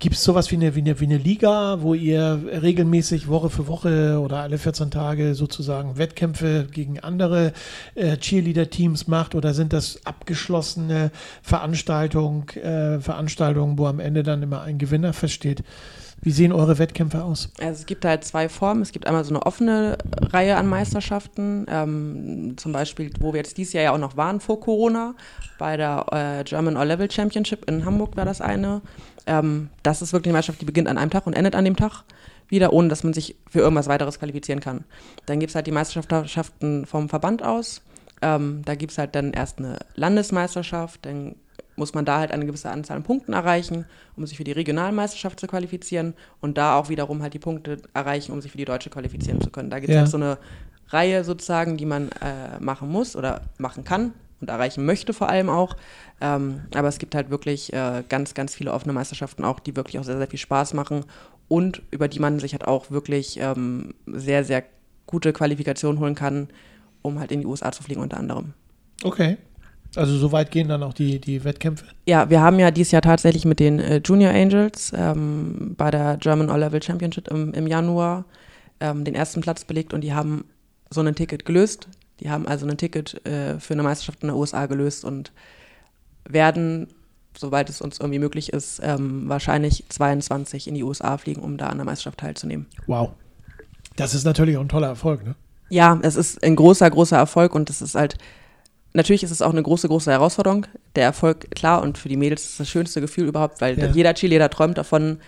[0.00, 3.68] Gibt es sowas wie eine, wie, eine, wie eine Liga, wo ihr regelmäßig Woche für
[3.68, 7.52] Woche oder alle 14 Tage sozusagen Wettkämpfe gegen andere
[7.94, 9.34] äh, Cheerleader-Teams macht?
[9.34, 11.10] Oder sind das abgeschlossene
[11.42, 15.62] Veranstaltungen, äh, Veranstaltungen, wo am Ende dann immer ein Gewinner feststeht?
[16.22, 17.50] Wie sehen eure Wettkämpfe aus?
[17.60, 18.80] Also es gibt halt zwei Formen.
[18.80, 23.56] Es gibt einmal so eine offene Reihe an Meisterschaften, ähm, zum Beispiel, wo wir jetzt
[23.56, 25.14] dieses Jahr ja auch noch waren vor Corona,
[25.58, 28.82] bei der äh, German All-Level Championship in Hamburg war das eine.
[29.26, 31.76] Ähm, das ist wirklich eine Meisterschaft, die beginnt an einem Tag und endet an dem
[31.76, 32.04] Tag
[32.48, 34.84] wieder, ohne dass man sich für irgendwas weiteres qualifizieren kann.
[35.26, 37.82] Dann gibt es halt die Meisterschaften vom Verband aus.
[38.22, 41.36] Ähm, da gibt es halt dann erst eine Landesmeisterschaft, dann
[41.76, 45.40] muss man da halt eine gewisse Anzahl an Punkten erreichen, um sich für die Regionalmeisterschaft
[45.40, 48.90] zu qualifizieren und da auch wiederum halt die Punkte erreichen, um sich für die Deutsche
[48.90, 49.70] qualifizieren zu können.
[49.70, 50.00] Da gibt es ja.
[50.02, 50.36] halt so eine
[50.88, 55.48] Reihe sozusagen, die man äh, machen muss oder machen kann und erreichen möchte vor allem
[55.48, 55.76] auch.
[56.20, 59.98] Ähm, aber es gibt halt wirklich äh, ganz, ganz viele offene Meisterschaften auch, die wirklich
[59.98, 61.04] auch sehr, sehr viel Spaß machen
[61.48, 64.64] und über die man sich halt auch wirklich ähm, sehr, sehr
[65.06, 66.48] gute Qualifikationen holen kann,
[67.02, 68.54] um halt in die USA zu fliegen unter anderem.
[69.02, 69.36] Okay.
[69.96, 71.84] Also so weit gehen dann auch die, die Wettkämpfe?
[72.06, 76.16] Ja, wir haben ja dieses Jahr tatsächlich mit den äh, Junior Angels ähm, bei der
[76.18, 78.24] German All-Level Championship im, im Januar
[78.78, 80.44] ähm, den ersten Platz belegt und die haben
[80.90, 81.88] so ein Ticket gelöst.
[82.20, 85.32] Die haben also ein Ticket äh, für eine Meisterschaft in den USA gelöst und
[86.28, 86.88] werden,
[87.36, 91.68] soweit es uns irgendwie möglich ist, ähm, wahrscheinlich 22 in die USA fliegen, um da
[91.68, 92.66] an der Meisterschaft teilzunehmen.
[92.86, 93.10] Wow.
[93.96, 95.34] Das ist natürlich auch ein toller Erfolg, ne?
[95.68, 98.16] Ja, es ist ein großer, großer Erfolg und es ist halt
[98.92, 100.66] natürlich ist es auch eine große, große Herausforderung.
[100.96, 103.86] Der Erfolg, klar, und für die Mädels ist das schönste Gefühl überhaupt, weil ja.
[103.86, 105.18] jeder Cheerleader träumt davon,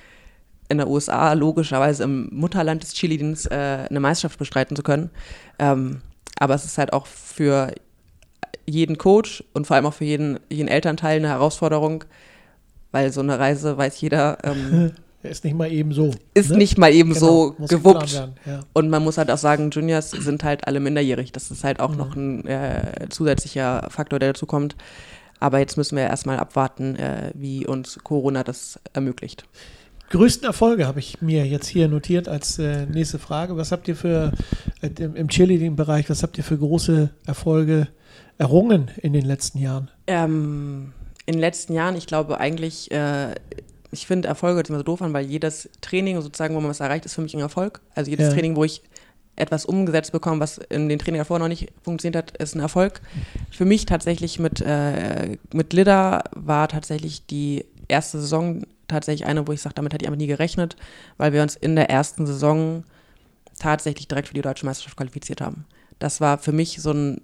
[0.69, 5.11] in der USA logischerweise im Mutterland des Cheerleadings äh, eine Meisterschaft bestreiten zu können.
[5.59, 6.01] Ähm,
[6.39, 7.73] aber es ist halt auch für
[8.67, 12.05] jeden Coach und vor allem auch für jeden, jeden Elternteil eine Herausforderung,
[12.91, 14.39] weil so eine Reise weiß jeder.
[14.45, 14.93] Ähm,
[15.23, 16.13] ist nicht mal eben so.
[16.35, 16.59] Ist ne?
[16.59, 18.13] nicht mal eben genau, so gewuppt.
[18.45, 18.61] Ja.
[18.73, 21.33] Und man muss halt auch sagen, Juniors sind halt alle minderjährig.
[21.33, 21.97] Das ist halt auch mhm.
[21.97, 24.77] noch ein äh, zusätzlicher Faktor, der dazu kommt.
[25.41, 29.45] Aber jetzt müssen wir erstmal abwarten, äh, wie uns Corona das ermöglicht.
[30.13, 33.57] Größten Erfolge habe ich mir jetzt hier notiert als äh, nächste Frage.
[33.57, 34.33] Was habt ihr für
[34.83, 37.89] äh, im Cheerleading-Bereich, was habt ihr für große Erfolge
[38.37, 39.91] errungen in den letzten Jahren?
[40.07, 40.93] Ähm,
[41.25, 43.35] in den letzten Jahren, ich glaube eigentlich äh,
[43.91, 46.81] ich finde Erfolge hört immer so doof an, weil jedes Training sozusagen, wo man was
[46.81, 47.81] erreicht, ist für mich ein Erfolg.
[47.95, 48.33] Also jedes ja.
[48.35, 48.83] Training, wo ich
[49.37, 53.01] etwas umgesetzt bekomme, was in den Training davor noch nicht funktioniert hat, ist ein Erfolg.
[53.51, 59.53] Für mich tatsächlich mit, äh, mit Lidda war tatsächlich die erste Saison tatsächlich eine, wo
[59.53, 60.77] ich sage, damit hätte ich einfach nie gerechnet,
[61.17, 62.85] weil wir uns in der ersten Saison
[63.59, 65.67] tatsächlich direkt für die deutsche Meisterschaft qualifiziert haben.
[65.99, 67.21] Das war für mich so ein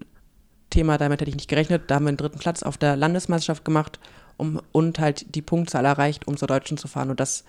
[0.70, 1.90] Thema, damit hätte ich nicht gerechnet.
[1.90, 3.98] Da haben wir einen dritten Platz auf der Landesmeisterschaft gemacht
[4.36, 7.10] um, und halt die Punktzahl erreicht, um zur Deutschen zu fahren.
[7.10, 7.44] Und das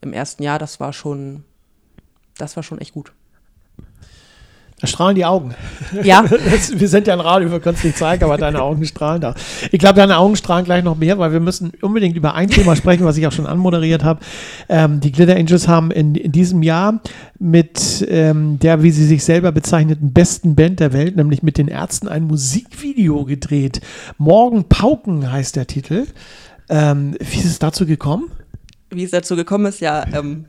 [0.00, 1.44] im ersten Jahr, das war schon,
[2.36, 3.12] das war schon echt gut.
[4.84, 5.54] Da strahlen die Augen.
[6.02, 6.24] Ja.
[6.30, 9.34] wir sind ja ein Radio, wir können es nicht zeigen, aber deine Augen strahlen da.
[9.70, 12.74] Ich glaube, deine Augen strahlen gleich noch mehr, weil wir müssen unbedingt über ein Thema
[12.74, 14.20] sprechen, was ich auch schon anmoderiert habe.
[14.68, 17.00] Ähm, die Glitter Angels haben in, in diesem Jahr
[17.38, 21.68] mit ähm, der, wie sie sich selber bezeichneten, besten Band der Welt, nämlich mit den
[21.68, 23.80] Ärzten, ein Musikvideo gedreht.
[24.18, 26.06] Morgen Pauken heißt der Titel.
[26.68, 28.30] Ähm, wie ist es dazu gekommen?
[28.90, 30.46] Wie es dazu gekommen ist, ja, ähm,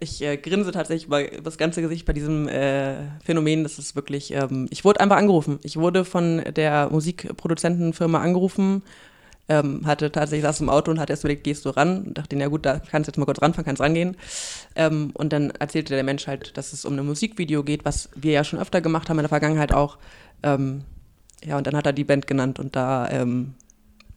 [0.00, 3.62] ich äh, grinse tatsächlich über das ganze Gesicht bei diesem äh, Phänomen.
[3.62, 5.58] Das ist wirklich, ähm, ich wurde einfach angerufen.
[5.62, 8.82] Ich wurde von der Musikproduzentenfirma angerufen,
[9.48, 12.04] ähm, hatte tatsächlich saß im Auto und hat erst überlegt, gehst du ran?
[12.04, 14.16] Und dachte, ja gut, da kannst du jetzt mal kurz ranfahren, kannst rangehen.
[14.74, 18.32] Ähm, und dann erzählte der Mensch halt, dass es um ein Musikvideo geht, was wir
[18.32, 19.98] ja schon öfter gemacht haben in der Vergangenheit auch.
[20.42, 20.82] Ähm,
[21.44, 23.54] ja, und dann hat er die Band genannt und da ähm,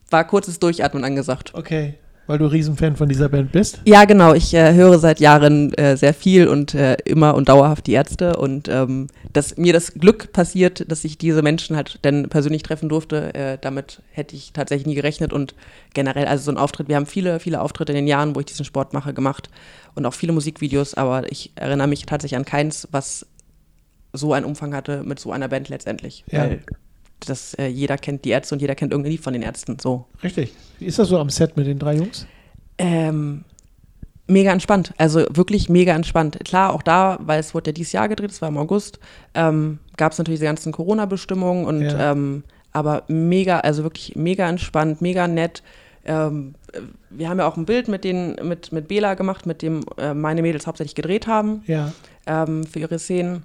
[0.10, 1.54] war kurzes Durchatmen angesagt.
[1.54, 1.96] Okay
[2.30, 3.82] weil du Riesenfan von dieser Band bist?
[3.86, 4.36] Ja, genau.
[4.36, 8.38] Ich äh, höre seit Jahren äh, sehr viel und äh, immer und dauerhaft die Ärzte
[8.38, 12.88] und ähm, dass mir das Glück passiert, dass ich diese Menschen halt dann persönlich treffen
[12.88, 15.56] durfte, äh, damit hätte ich tatsächlich nie gerechnet und
[15.96, 18.46] generell, also so ein Auftritt, wir haben viele, viele Auftritte in den Jahren, wo ich
[18.46, 19.50] diesen Sport mache, gemacht
[19.96, 23.26] und auch viele Musikvideos, aber ich erinnere mich tatsächlich an keins, was
[24.14, 26.24] so einen Umfang hatte mit so einer Band letztendlich.
[26.30, 26.42] Ja.
[26.42, 26.60] Weil
[27.28, 29.78] dass äh, jeder kennt die Ärzte und jeder kennt irgendein Lied von den Ärzten.
[29.80, 30.06] So.
[30.24, 30.54] Richtig.
[30.80, 32.26] Wie ist das so am Set mit den drei Jungs?
[32.78, 33.44] Ähm,
[34.28, 34.94] mega entspannt.
[34.98, 36.40] Also wirklich mega entspannt.
[36.46, 39.00] Klar, auch da, weil es wurde ja dieses Jahr gedreht, es war im August,
[39.34, 42.12] ähm, gab es natürlich die ganzen Corona-Bestimmungen und ja.
[42.12, 45.64] ähm, aber mega, also wirklich mega entspannt, mega nett.
[46.06, 46.54] Ähm,
[47.10, 50.14] wir haben ja auch ein Bild mit, den, mit, mit Bela gemacht, mit dem äh,
[50.14, 51.92] meine Mädels hauptsächlich gedreht haben ja.
[52.28, 53.44] Ähm, für ihre Szenen.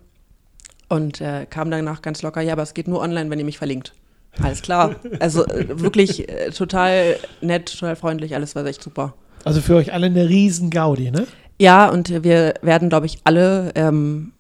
[0.89, 3.59] Und äh, kam danach ganz locker, ja, aber es geht nur online, wenn ihr mich
[3.59, 3.95] verlinkt.
[4.43, 4.97] Alles klar.
[5.21, 9.15] Also äh, wirklich äh, total nett, total freundlich, alles war echt super.
[9.45, 11.27] Also für euch alle eine riesen Gaudi, ne?
[11.59, 14.33] Ja, und wir werden, glaube ich, alle ähm,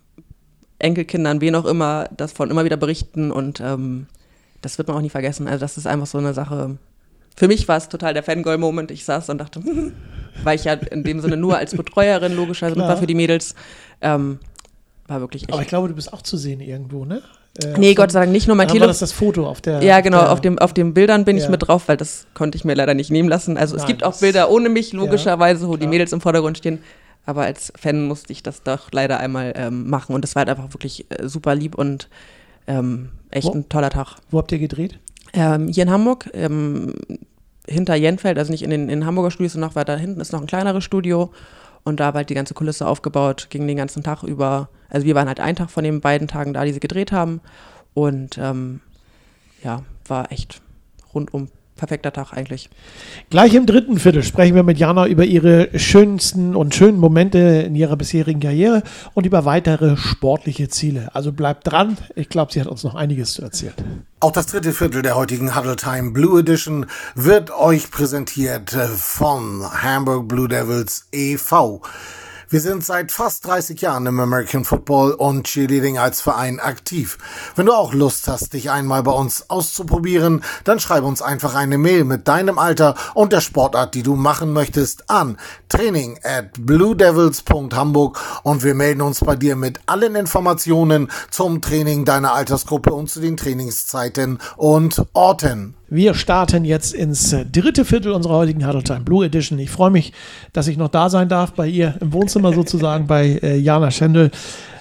[0.78, 4.06] Enkelkindern, wen auch immer, das von immer wieder berichten und ähm,
[4.62, 5.46] das wird man auch nie vergessen.
[5.46, 6.78] Also das ist einfach so eine Sache.
[7.36, 8.90] Für mich war es total der Fangirl-Moment.
[8.90, 9.62] Ich saß und dachte,
[10.42, 13.54] weil ich ja in dem Sinne nur als Betreuerin logischerweise war für die Mädels.
[14.00, 14.38] Ähm,
[15.06, 15.52] war wirklich echt.
[15.52, 17.22] Aber ich glaube, du bist auch zu sehen irgendwo, ne?
[17.62, 18.88] Äh, nee, Gott sei Dank nicht nur mein Telefon.
[18.88, 19.82] das das Foto auf der.
[19.82, 21.44] Ja, genau, der, auf, dem, auf den Bildern bin ja.
[21.44, 23.56] ich mit drauf, weil das konnte ich mir leider nicht nehmen lassen.
[23.56, 26.58] Also Nein, es gibt auch Bilder ohne mich, logischerweise, ja, wo die Mädels im Vordergrund
[26.58, 26.80] stehen.
[27.26, 30.14] Aber als Fan musste ich das doch leider einmal ähm, machen.
[30.14, 32.08] Und das war halt einfach wirklich äh, super lieb und
[32.66, 34.16] ähm, echt wo, ein toller Tag.
[34.30, 34.98] Wo habt ihr gedreht?
[35.32, 36.94] Ähm, hier in Hamburg, ähm,
[37.66, 40.40] hinter Jenfeld, also nicht in den in Hamburger Studios, sondern noch weiter hinten ist noch
[40.40, 41.30] ein kleineres Studio.
[41.82, 44.68] Und da war halt die ganze Kulisse aufgebaut, ging den ganzen Tag über.
[44.94, 47.40] Also wir waren halt einen Tag von den beiden Tagen da, die sie gedreht haben.
[47.94, 48.80] Und ähm,
[49.62, 50.62] ja, war echt
[51.12, 52.70] rundum perfekter Tag eigentlich.
[53.28, 57.74] Gleich im dritten Viertel sprechen wir mit Jana über ihre schönsten und schönen Momente in
[57.74, 61.10] ihrer bisherigen Karriere und über weitere sportliche Ziele.
[61.12, 61.96] Also bleibt dran.
[62.14, 63.74] Ich glaube, sie hat uns noch einiges zu erzählen.
[64.20, 70.28] Auch das dritte Viertel der heutigen Huddle Time Blue Edition wird euch präsentiert von Hamburg
[70.28, 71.82] Blue Devils e.V.
[72.48, 77.18] Wir sind seit fast 30 Jahren im American Football und Cheerleading als Verein aktiv.
[77.56, 81.78] Wenn du auch Lust hast, dich einmal bei uns auszuprobieren, dann schreib uns einfach eine
[81.78, 88.20] Mail mit deinem Alter und der Sportart, die du machen möchtest, an training at bluedevils.hamburg
[88.42, 93.20] und wir melden uns bei dir mit allen Informationen zum Training deiner Altersgruppe und zu
[93.20, 95.74] den Trainingszeiten und Orten.
[95.88, 99.58] Wir starten jetzt ins dritte Viertel unserer heutigen Huddle Time Blue Edition.
[99.58, 100.12] Ich freue mich,
[100.52, 104.30] dass ich noch da sein darf bei ihr im Wohnzimmer sozusagen bei äh, Jana Schendel.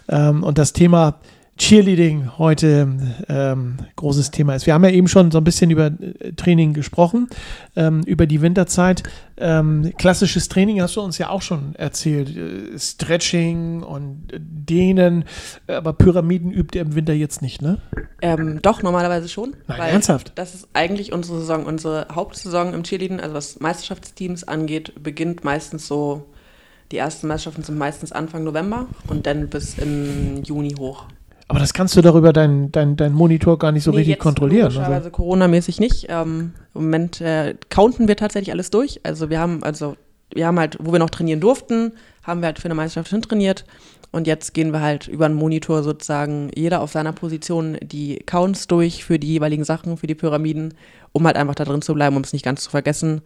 [0.10, 1.16] Ähm, und das Thema
[1.58, 4.66] Cheerleading heute ähm, großes Thema ist.
[4.66, 7.30] Wir haben ja eben schon so ein bisschen über äh, Training gesprochen,
[7.76, 9.04] ähm, über die Winterzeit.
[9.38, 12.36] Ähm, klassisches Training hast du uns ja auch schon erzählt.
[12.36, 15.26] Äh, Stretching und Dehnen,
[15.68, 17.80] aber Pyramiden übt ihr im Winter jetzt nicht, ne?
[18.22, 19.56] Ähm, doch, normalerweise schon.
[19.68, 20.32] Nein, ernsthaft?
[20.36, 25.88] Das ist eigentlich unsere Saison, unsere Hauptsaison im Cheerleading, also was Meisterschaftsteams angeht, beginnt meistens
[25.88, 26.26] so,
[26.92, 31.06] die ersten Meisterschaften sind meistens Anfang November und dann bis im Juni hoch.
[31.54, 34.76] Aber das kannst du darüber deinen dein, dein Monitor gar nicht so nee, richtig kontrollieren.
[34.76, 36.08] Also Corona-mäßig nicht.
[36.10, 39.02] Ähm, Im Moment äh, counten wir tatsächlich alles durch.
[39.04, 39.96] Also wir haben, also
[40.34, 41.92] wir haben halt, wo wir noch trainieren durften,
[42.24, 43.66] haben wir halt für eine Meisterschaft hin trainiert.
[44.12, 48.66] Und jetzt gehen wir halt über einen Monitor sozusagen jeder auf seiner Position die Counts
[48.66, 50.74] durch für die jeweiligen Sachen, für die Pyramiden,
[51.12, 53.22] um halt einfach da drin zu bleiben, um es nicht ganz zu vergessen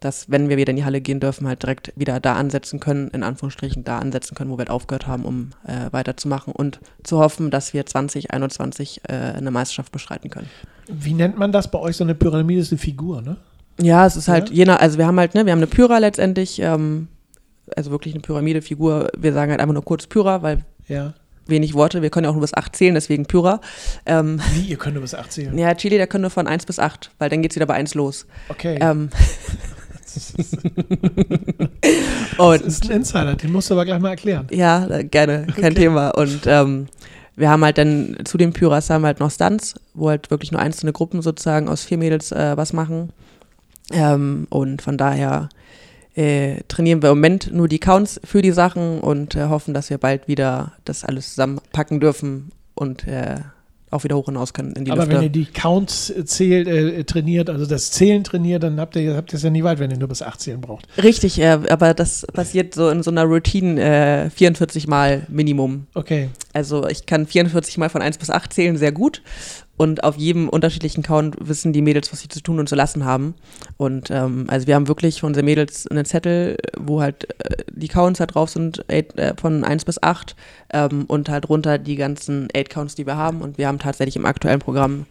[0.00, 3.08] dass wenn wir wieder in die Halle gehen dürfen, halt direkt wieder da ansetzen können,
[3.08, 7.18] in Anführungsstrichen da ansetzen können, wo wir halt aufgehört haben, um äh, weiterzumachen und zu
[7.18, 10.48] hoffen, dass wir 2021 äh, eine Meisterschaft bestreiten können.
[10.88, 11.96] Wie nennt man das bei euch?
[11.96, 13.36] So eine Pyramide ist eine Figur, ne?
[13.80, 15.98] Ja, es ist halt je nach, also wir haben halt, ne, wir haben eine Pyra
[15.98, 17.08] letztendlich, ähm,
[17.76, 19.10] also wirklich eine Pyramide-Figur.
[19.16, 21.14] Wir sagen halt einfach nur kurz Pyra, weil ja
[21.50, 22.00] wenig Worte.
[22.00, 23.60] Wir können ja auch nur bis 8 zählen, deswegen Pyra.
[24.06, 25.58] Ähm, Wie, ihr könnt nur bis 8 zählen?
[25.58, 27.74] Ja, Chili, der können nur von 1 bis 8, weil dann geht es wieder bei
[27.74, 28.26] 1 los.
[28.48, 28.78] Okay.
[28.80, 29.10] Ähm,
[32.38, 34.46] das ist ein Insider, den musst du aber gleich mal erklären.
[34.50, 35.74] Ja, gerne, kein okay.
[35.74, 36.10] Thema.
[36.10, 36.86] Und ähm,
[37.36, 40.52] wir haben halt dann zu den Pyras haben wir halt noch Stunts, wo halt wirklich
[40.52, 43.12] nur einzelne Gruppen sozusagen aus vier Mädels äh, was machen.
[43.92, 45.48] Ähm, und von daher
[46.14, 49.90] äh, trainieren wir im Moment nur die Counts für die Sachen und äh, hoffen, dass
[49.90, 53.36] wir bald wieder das alles zusammenpacken dürfen und äh,
[53.90, 55.16] auch wieder hoch hinaus können in die Aber Lüfte.
[55.16, 59.32] wenn ihr die Counts zählt, äh, trainiert, also das Zählen trainiert, dann habt ihr habt
[59.32, 60.86] ihr es ja nie weit, wenn ihr nur bis 8 zählen braucht.
[61.02, 65.86] Richtig, äh, aber das passiert so in so einer Routine äh, 44 Mal Minimum.
[65.94, 66.28] Okay.
[66.52, 69.22] Also ich kann 44 Mal von 1 bis 8 zählen, sehr gut
[69.80, 73.06] und auf jedem unterschiedlichen Count wissen die Mädels, was sie zu tun und zu lassen
[73.06, 73.34] haben.
[73.78, 77.88] Und ähm, also wir haben wirklich von unseren Mädels einen Zettel, wo halt äh, die
[77.88, 80.36] Counts halt drauf sind, eight, äh, von 1 bis 8
[80.74, 83.40] ähm, und halt runter die ganzen 8 Counts, die wir haben.
[83.40, 85.06] Und wir haben tatsächlich im aktuellen Programm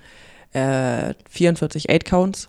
[0.53, 2.47] äh, 44 8 Counts.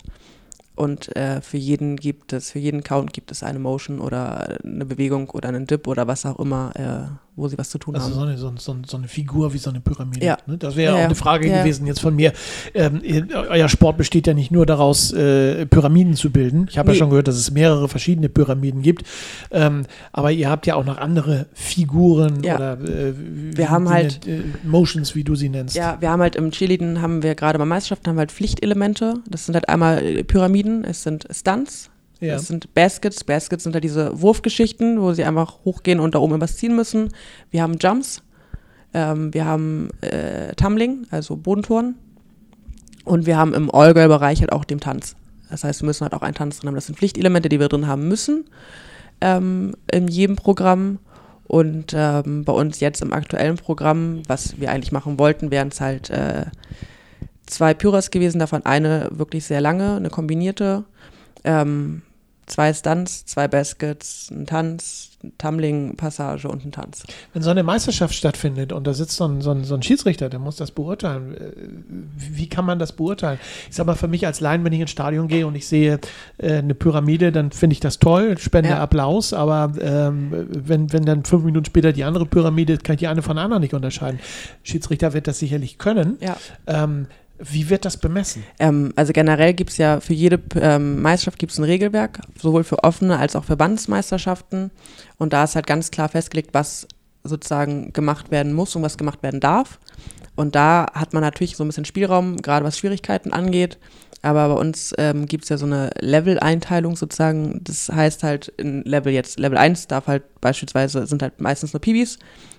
[0.80, 4.86] Und äh, für jeden gibt es, für jeden Count gibt es eine Motion oder eine
[4.86, 8.06] Bewegung oder einen Dip oder was auch immer, äh, wo sie was zu tun also
[8.06, 8.28] haben.
[8.28, 10.24] Also so eine, so, so eine Figur wie so eine Pyramide.
[10.24, 10.38] Ja.
[10.46, 10.56] Ne?
[10.56, 11.58] Das wäre ja, auch eine Frage ja.
[11.58, 12.32] gewesen jetzt von mir.
[12.72, 16.66] Ähm, euer Sport besteht ja nicht nur daraus, äh, Pyramiden zu bilden.
[16.70, 16.94] Ich habe nee.
[16.94, 19.04] ja schon gehört, dass es mehrere verschiedene Pyramiden gibt.
[19.50, 22.56] Ähm, aber ihr habt ja auch noch andere Figuren ja.
[22.56, 25.76] oder äh, wir haben halt äh, Motions, wie du sie nennst.
[25.76, 29.16] Ja, wir haben halt im Cheerleading haben wir gerade bei Meisterschaften haben wir halt Pflichtelemente.
[29.28, 30.24] Das sind halt einmal äh,
[30.70, 32.34] Pyramiden, es sind Stunts, ja.
[32.34, 33.24] Das sind Baskets.
[33.24, 37.14] Baskets sind halt diese Wurfgeschichten, wo sie einfach hochgehen und da oben was ziehen müssen.
[37.50, 38.22] Wir haben Jumps.
[38.92, 41.94] Ähm, wir haben äh, Tumbling, also Bodentouren.
[43.06, 45.16] Und wir haben im All-Girl-Bereich halt auch den Tanz.
[45.48, 46.74] Das heißt, wir müssen halt auch einen Tanz drin haben.
[46.74, 48.44] Das sind Pflichtelemente, die wir drin haben müssen
[49.22, 50.98] ähm, in jedem Programm.
[51.44, 55.80] Und ähm, bei uns jetzt im aktuellen Programm, was wir eigentlich machen wollten, wären es
[55.80, 56.44] halt äh,
[57.50, 60.84] zwei Pyras gewesen, davon eine wirklich sehr lange, eine kombinierte.
[61.44, 62.02] Ähm,
[62.50, 67.04] zwei Stunts, zwei Baskets, ein Tanz, Tumbling, Passage und ein Tanz.
[67.32, 70.28] Wenn so eine Meisterschaft stattfindet und da sitzt so ein, so ein, so ein Schiedsrichter,
[70.28, 71.36] der muss das beurteilen.
[71.36, 71.52] Äh,
[72.16, 73.38] wie kann man das beurteilen?
[73.68, 76.00] Ich sag mal, für mich als Laien, wenn ich ins Stadion gehe und ich sehe
[76.38, 78.78] äh, eine Pyramide, dann finde ich das toll, spende ja.
[78.78, 83.08] Applaus, aber ähm, wenn, wenn dann fünf Minuten später die andere Pyramide, kann ich die
[83.08, 84.20] eine von der anderen nicht unterscheiden.
[84.62, 86.16] Schiedsrichter wird das sicherlich können.
[86.20, 86.36] Ja.
[86.66, 87.06] Ähm,
[87.42, 88.44] wie wird das bemessen?
[88.58, 92.84] Ähm, also generell gibt es ja für jede ähm, Meisterschaft gibt ein Regelwerk, sowohl für
[92.84, 94.70] offene als auch für Verbandsmeisterschaften.
[95.18, 96.86] Und da ist halt ganz klar festgelegt, was
[97.24, 99.78] sozusagen gemacht werden muss und was gemacht werden darf.
[100.36, 103.78] Und da hat man natürlich so ein bisschen Spielraum, gerade was Schwierigkeiten angeht.
[104.22, 107.62] Aber bei uns ähm, gibt es ja so eine Level-Einteilung sozusagen.
[107.64, 111.80] Das heißt halt in Level jetzt, Level 1 darf halt beispielsweise, sind halt meistens nur
[111.80, 112.18] Pibis,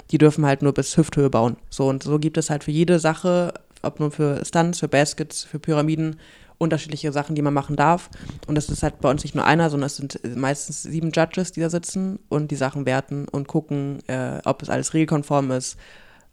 [0.09, 1.57] die dürfen halt nur bis Hüfthöhe bauen.
[1.69, 5.43] So und so gibt es halt für jede Sache ob nun für Stunts, für Baskets,
[5.43, 6.17] für Pyramiden,
[6.61, 8.09] unterschiedliche Sachen, die man machen darf.
[8.47, 11.51] Und das ist halt bei uns nicht nur einer, sondern es sind meistens sieben Judges,
[11.51, 15.77] die da sitzen und die Sachen werten und gucken, äh, ob es alles regelkonform ist,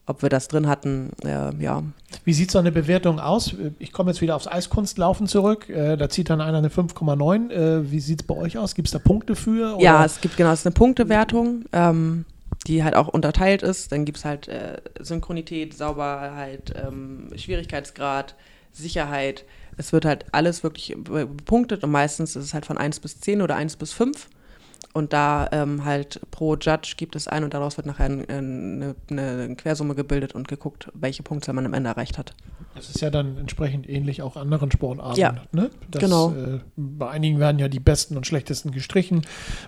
[0.08, 1.82] ob wir das drin hatten, äh, ja.
[2.24, 3.54] Wie sieht so eine Bewertung aus?
[3.78, 5.68] Ich komme jetzt wieder aufs Eiskunstlaufen zurück.
[5.68, 7.50] Äh, da zieht dann einer eine 5,9.
[7.50, 8.74] Äh, wie sieht es bei euch aus?
[8.74, 9.76] Gibt es da Punkte für?
[9.76, 9.84] Oder?
[9.84, 11.64] Ja, es gibt genau, es ist eine Punktewertung.
[11.72, 12.24] Ähm,
[12.66, 13.92] die halt auch unterteilt ist.
[13.92, 18.34] Dann gibt es halt äh, Synchronität, Sauberheit, ähm, Schwierigkeitsgrad,
[18.72, 19.44] Sicherheit.
[19.76, 23.42] Es wird halt alles wirklich bepunktet und meistens ist es halt von 1 bis 10
[23.42, 24.28] oder 1 bis 5.
[24.94, 29.57] Und da ähm, halt pro Judge gibt es ein und daraus wird nachher eine, eine
[29.57, 32.35] Quersumme gebildet und geguckt, welche Punkte man am Ende erreicht hat.
[32.74, 35.18] Das ist ja dann entsprechend ähnlich auch anderen Sportarten.
[35.18, 35.68] Ja, ne?
[35.90, 36.33] das, genau.
[36.33, 39.22] Äh, bei einigen werden ja die besten und schlechtesten gestrichen,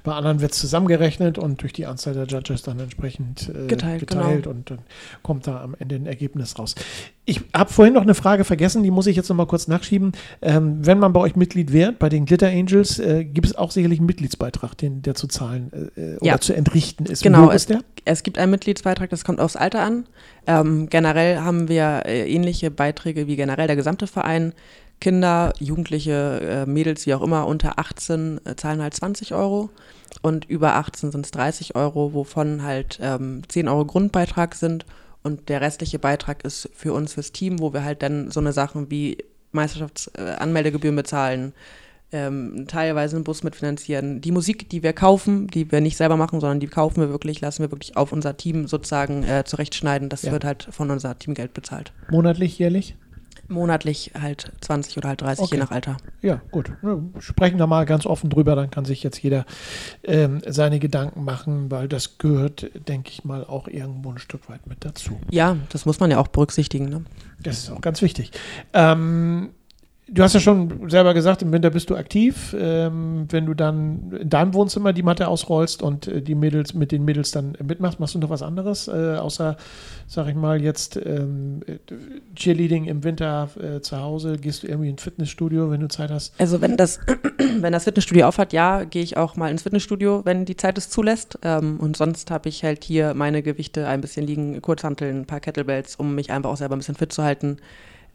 [0.04, 4.00] bei anderen wird es zusammengerechnet und durch die Anzahl der Judges dann entsprechend äh, geteilt,
[4.00, 4.54] geteilt genau.
[4.54, 4.78] und dann
[5.22, 6.76] kommt da am Ende ein Ergebnis raus.
[7.24, 10.12] Ich habe vorhin noch eine Frage vergessen, die muss ich jetzt noch mal kurz nachschieben.
[10.40, 13.70] Ähm, wenn man bei euch Mitglied wird, bei den Glitter Angels, äh, gibt es auch
[13.70, 16.40] sicherlich einen Mitgliedsbeitrag, den, der zu zahlen äh, oder ja.
[16.40, 17.22] zu entrichten ist.
[17.22, 17.66] Genau, es,
[18.04, 20.06] es, gibt einen Mitgliedsbeitrag, das kommt aufs Alter an.
[20.46, 24.52] Ähm, generell haben wir äh, ähnliche Beiträge wie generell der gesamte Verein.
[25.00, 29.70] Kinder, Jugendliche, äh, Mädels, wie auch immer, unter 18 äh, zahlen halt 20 Euro
[30.22, 34.84] und über 18 sind es 30 Euro, wovon halt ähm, 10 Euro Grundbeitrag sind
[35.22, 38.52] und der restliche Beitrag ist für uns, fürs Team, wo wir halt dann so eine
[38.52, 39.18] Sachen wie
[39.52, 41.52] Meisterschaftsanmeldegebühren äh, bezahlen,
[42.12, 44.20] ähm, teilweise einen Bus mitfinanzieren.
[44.20, 47.40] Die Musik, die wir kaufen, die wir nicht selber machen, sondern die kaufen wir wirklich,
[47.40, 50.08] lassen wir wirklich auf unser Team sozusagen äh, zurechtschneiden.
[50.08, 50.32] Das ja.
[50.32, 51.92] wird halt von unser Teamgeld bezahlt.
[52.10, 52.96] Monatlich, jährlich?
[53.48, 55.54] Monatlich halt 20 oder halt 30, okay.
[55.56, 55.96] je nach Alter.
[56.22, 56.70] Ja, gut.
[57.18, 59.44] Sprechen da mal ganz offen drüber, dann kann sich jetzt jeder
[60.04, 64.68] ähm, seine Gedanken machen, weil das gehört, denke ich mal, auch irgendwo ein Stück weit
[64.68, 65.18] mit dazu.
[65.30, 66.88] Ja, das muss man ja auch berücksichtigen.
[66.88, 67.04] Ne?
[67.42, 68.30] Das ist auch ganz wichtig.
[68.72, 69.50] Ähm,
[70.12, 72.54] Du hast ja schon selber gesagt, im Winter bist du aktiv.
[72.58, 76.90] Ähm, wenn du dann in deinem Wohnzimmer die Matte ausrollst und äh, die Mädels mit
[76.90, 79.56] den Mädels dann mitmachst, machst du noch was anderes, äh, außer,
[80.08, 81.60] sag ich mal, jetzt ähm,
[82.34, 84.36] Cheerleading im Winter äh, zu Hause?
[84.36, 86.34] Gehst du irgendwie ins Fitnessstudio, wenn du Zeit hast?
[86.40, 86.98] Also wenn das,
[87.60, 90.90] wenn das Fitnessstudio aufhat, ja, gehe ich auch mal ins Fitnessstudio, wenn die Zeit es
[90.90, 91.38] zulässt.
[91.42, 95.40] Ähm, und sonst habe ich halt hier meine Gewichte ein bisschen liegen, Kurzhanteln, ein paar
[95.40, 97.58] Kettlebells, um mich einfach auch selber ein bisschen fit zu halten.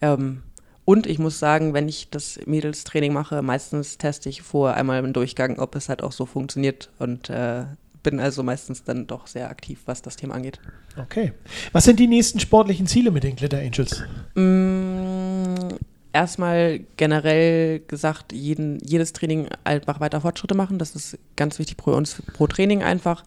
[0.02, 0.42] Ähm,
[0.86, 5.14] und ich muss sagen, wenn ich das Mädelstraining mache, meistens teste ich vor einmal im
[5.14, 7.66] Durchgang, ob es halt auch so funktioniert und äh,
[8.04, 10.60] bin also meistens dann doch sehr aktiv, was das Thema angeht.
[10.96, 11.34] Okay.
[11.72, 14.04] Was sind die nächsten sportlichen Ziele mit den Glitter Angels?
[14.36, 15.74] Mm,
[16.14, 20.78] erstmal generell gesagt, jeden, jedes Training einfach weiter Fortschritte machen.
[20.78, 23.24] Das ist ganz wichtig für uns pro Training einfach.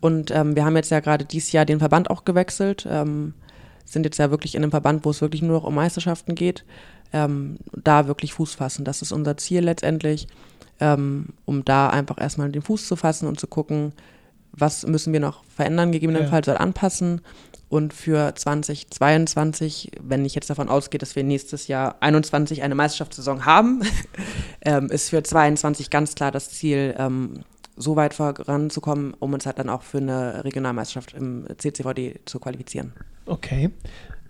[0.00, 2.86] Und ähm, wir haben jetzt ja gerade dieses Jahr den Verband auch gewechselt.
[2.88, 3.34] Ähm,
[3.92, 6.64] sind jetzt ja wirklich in einem Verband, wo es wirklich nur noch um Meisterschaften geht
[7.12, 8.84] ähm, da wirklich Fuß fassen.
[8.84, 10.28] Das ist unser Ziel letztendlich,
[10.78, 13.92] ähm, um da einfach erstmal den Fuß zu fassen und zu gucken,
[14.52, 16.54] was müssen wir noch verändern, gegebenenfalls ja.
[16.54, 17.20] oder anpassen.
[17.68, 23.44] Und für 2022, wenn ich jetzt davon ausgehe, dass wir nächstes Jahr 21 eine Meisterschaftssaison
[23.44, 23.82] haben,
[24.62, 27.44] ähm, ist für 22 ganz klar das Ziel, ähm,
[27.76, 32.92] so weit voranzukommen, um uns halt dann auch für eine Regionalmeisterschaft im CCVD zu qualifizieren.
[33.30, 33.70] Okay.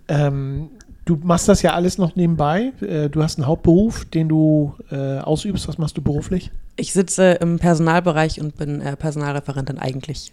[0.07, 0.69] Ähm,
[1.05, 2.73] Du machst das ja alles noch nebenbei.
[2.79, 5.67] Äh, du hast einen Hauptberuf, den du äh, ausübst.
[5.67, 6.51] Was machst du beruflich?
[6.75, 10.31] Ich sitze im Personalbereich und bin äh, Personalreferentin eigentlich.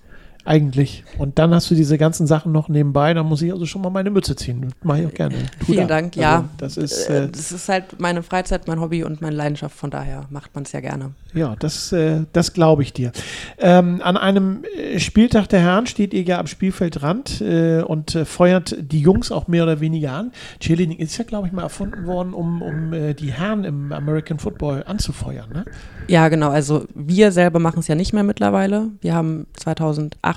[0.48, 1.04] Eigentlich.
[1.18, 3.90] Und dann hast du diese ganzen Sachen noch nebenbei, da muss ich also schon mal
[3.90, 4.72] meine Mütze ziehen.
[4.82, 5.34] Mache ich auch gerne.
[5.58, 5.88] Tut Vielen ab.
[5.88, 6.48] Dank, also, ja.
[6.56, 10.24] Das ist, äh, das ist halt meine Freizeit, mein Hobby und meine Leidenschaft, von daher
[10.30, 11.12] macht man es ja gerne.
[11.34, 13.12] Ja, das, äh, das glaube ich dir.
[13.58, 18.24] Ähm, an einem äh, Spieltag der Herren steht ihr ja am Spielfeldrand äh, und äh,
[18.24, 20.32] feuert die Jungs auch mehr oder weniger an.
[20.60, 24.38] Cheerleading ist ja, glaube ich, mal erfunden worden, um, um äh, die Herren im American
[24.38, 25.64] Football anzufeuern, ne?
[26.08, 26.48] Ja, genau.
[26.48, 28.88] Also wir selber machen es ja nicht mehr mittlerweile.
[29.02, 29.46] Wir haben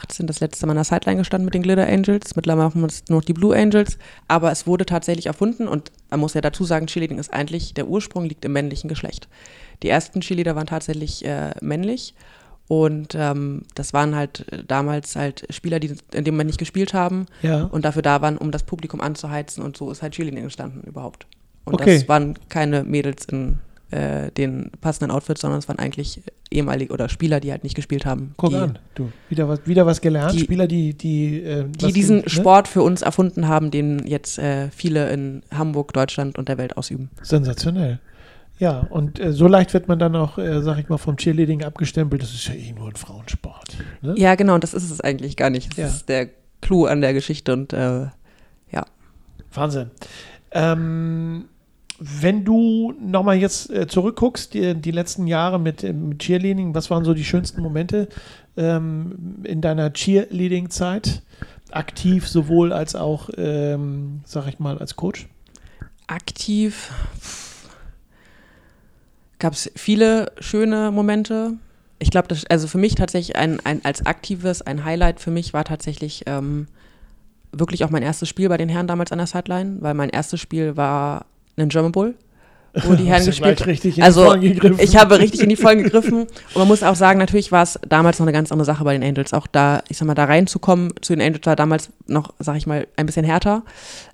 [0.02, 2.36] 2018 das letzte Mal an der Sideline gestanden mit den Glitter Angels.
[2.36, 3.98] Mittlerweile machen wir es nur noch die Blue Angels.
[4.28, 7.88] Aber es wurde tatsächlich erfunden und man muss ja dazu sagen, Cheerleading ist eigentlich, der
[7.88, 9.28] Ursprung liegt im männlichen Geschlecht.
[9.84, 12.14] Die ersten Cheerleader waren tatsächlich äh, männlich
[12.68, 16.94] und ähm, das waren halt äh, damals halt Spieler, die in dem Moment nicht gespielt
[16.94, 17.64] haben ja.
[17.64, 21.28] und dafür da waren, um das Publikum anzuheizen und so ist halt Cheerleading entstanden überhaupt.
[21.66, 21.98] Und okay.
[21.98, 23.60] das waren keine Mädels in
[23.92, 28.06] äh, den passenden Outfits, sondern es waren eigentlich ehemalige oder Spieler, die halt nicht gespielt
[28.06, 28.34] haben.
[28.38, 30.34] Guck die, an, du, wieder was, wieder was gelernt.
[30.34, 32.30] Die, Spieler, die, die, äh, die diesen die, ne?
[32.30, 36.78] Sport für uns erfunden haben, den jetzt äh, viele in Hamburg, Deutschland und der Welt
[36.78, 37.10] ausüben.
[37.22, 38.00] Sensationell.
[38.60, 41.64] Ja, und äh, so leicht wird man dann auch, äh, sag ich mal, vom Cheerleading
[41.64, 42.22] abgestempelt.
[42.22, 43.78] Das ist ja eh nur ein Frauensport.
[44.02, 44.14] Ne?
[44.18, 45.72] Ja, genau, und das ist es eigentlich gar nicht.
[45.72, 45.88] Das ja.
[45.88, 46.30] ist der
[46.62, 48.08] Clou an der Geschichte und äh,
[48.72, 48.86] ja.
[49.52, 49.90] Wahnsinn.
[50.52, 51.46] Ähm,
[52.04, 56.90] wenn du nochmal jetzt äh, zurückguckst, die, die, letzten Jahre mit, äh, mit, Cheerleading, was
[56.90, 58.10] waren so die schönsten Momente
[58.58, 61.22] ähm, in deiner Cheerleading-Zeit?
[61.70, 65.28] Aktiv sowohl als auch, ähm, sag ich mal, als Coach?
[66.08, 66.92] Aktiv
[69.38, 71.54] gab es viele schöne Momente.
[72.00, 75.66] Ich glaube, also für mich tatsächlich ein, ein, als aktives, ein Highlight für mich war
[75.66, 76.66] tatsächlich ähm,
[77.52, 80.40] wirklich auch mein erstes Spiel bei den Herren damals an der Sideline, weil mein erstes
[80.40, 81.26] Spiel war
[81.70, 82.16] German Bull,
[82.74, 84.02] wo die Herren gespielt haben.
[84.02, 86.22] Also ich habe richtig in die Vollen gegriffen.
[86.22, 88.94] Und man muss auch sagen, natürlich war es damals noch eine ganz andere Sache bei
[88.94, 89.34] den Angels.
[89.34, 92.68] Auch da, ich sag mal, da reinzukommen zu den Angels war damals noch, sag ich
[92.68, 93.64] mal, ein bisschen härter.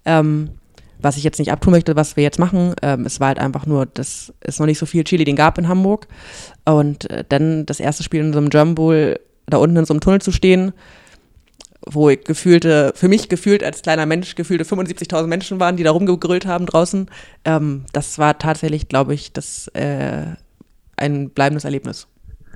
[0.05, 0.51] Ähm,
[0.99, 2.73] was ich jetzt nicht abtun möchte, was wir jetzt machen.
[2.81, 5.57] Ähm, es war halt einfach nur, dass es noch nicht so viel Chili den gab
[5.57, 6.07] in Hamburg.
[6.65, 9.93] Und äh, dann das erste Spiel in so einem German Bowl, da unten in so
[9.93, 10.73] einem Tunnel zu stehen,
[11.89, 16.45] wo gefühlte, für mich gefühlt als kleiner Mensch, gefühlte 75.000 Menschen waren, die da rumgegrillt
[16.45, 17.09] haben draußen.
[17.45, 20.25] Ähm, das war tatsächlich, glaube ich, das, äh,
[20.95, 22.07] ein bleibendes Erlebnis.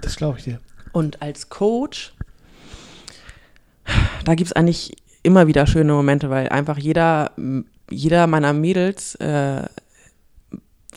[0.01, 0.59] Das glaube ich dir.
[0.91, 2.13] Und als Coach,
[4.25, 7.31] da gibt es eigentlich immer wieder schöne Momente, weil einfach jeder,
[7.89, 9.63] jeder meiner Mädels, äh,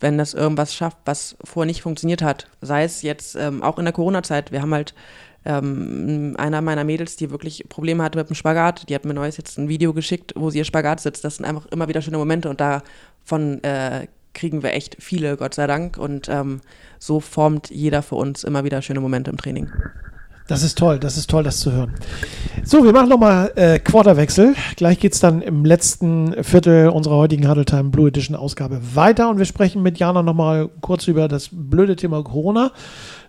[0.01, 3.85] wenn das irgendwas schafft, was vorher nicht funktioniert hat, sei es jetzt ähm, auch in
[3.85, 4.95] der Corona-Zeit, wir haben halt
[5.45, 9.37] ähm, einer meiner Mädels, die wirklich Probleme hatte mit dem Spagat, die hat mir neues
[9.37, 11.25] jetzt ein Video geschickt, wo sie ihr Spagat sitzt.
[11.25, 15.55] Das sind einfach immer wieder schöne Momente und davon äh, kriegen wir echt viele, Gott
[15.55, 15.97] sei Dank.
[15.97, 16.61] Und ähm,
[16.99, 19.71] so formt jeder für uns immer wieder schöne Momente im Training.
[20.47, 21.95] Das ist toll, das ist toll, das zu hören.
[22.65, 24.55] So, wir machen nochmal äh, Quarterwechsel.
[24.77, 29.31] Gleich geht es dann im letzten Viertel unserer heutigen Huddle Time Blue Edition Ausgabe weiter
[29.31, 32.73] und wir sprechen mit Jana nochmal kurz über das blöde Thema Corona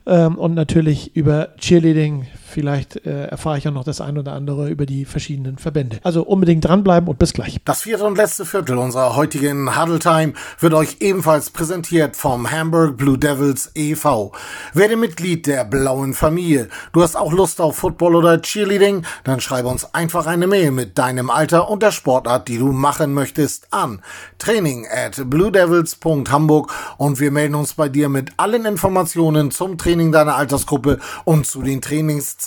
[0.05, 2.27] ähm, und natürlich über Cheerleading.
[2.55, 5.99] Vielleicht äh, erfahre ich auch noch das ein oder andere über die verschiedenen Verbände.
[6.03, 7.59] Also unbedingt dranbleiben und bis gleich.
[7.65, 10.31] Das vierte und letzte Viertel unserer heutigen Huddle Time
[10.61, 14.31] wird euch ebenfalls präsentiert vom Hamburg Blue Devils e.V.
[14.73, 16.69] Werde Mitglied der blauen Familie.
[16.93, 19.05] Du hast auch Lust auf Football oder Cheerleading?
[19.25, 23.13] Dann schreibe uns einfach eine Mail mit deinem Alter und der Sportart, die du machen
[23.13, 24.01] möchtest, an
[24.37, 30.37] training at bluedevils.hamburg und wir melden uns bei dir mit allen Informationen zum Training deiner
[30.37, 32.44] Altersgruppe und zu den Trainingszeiten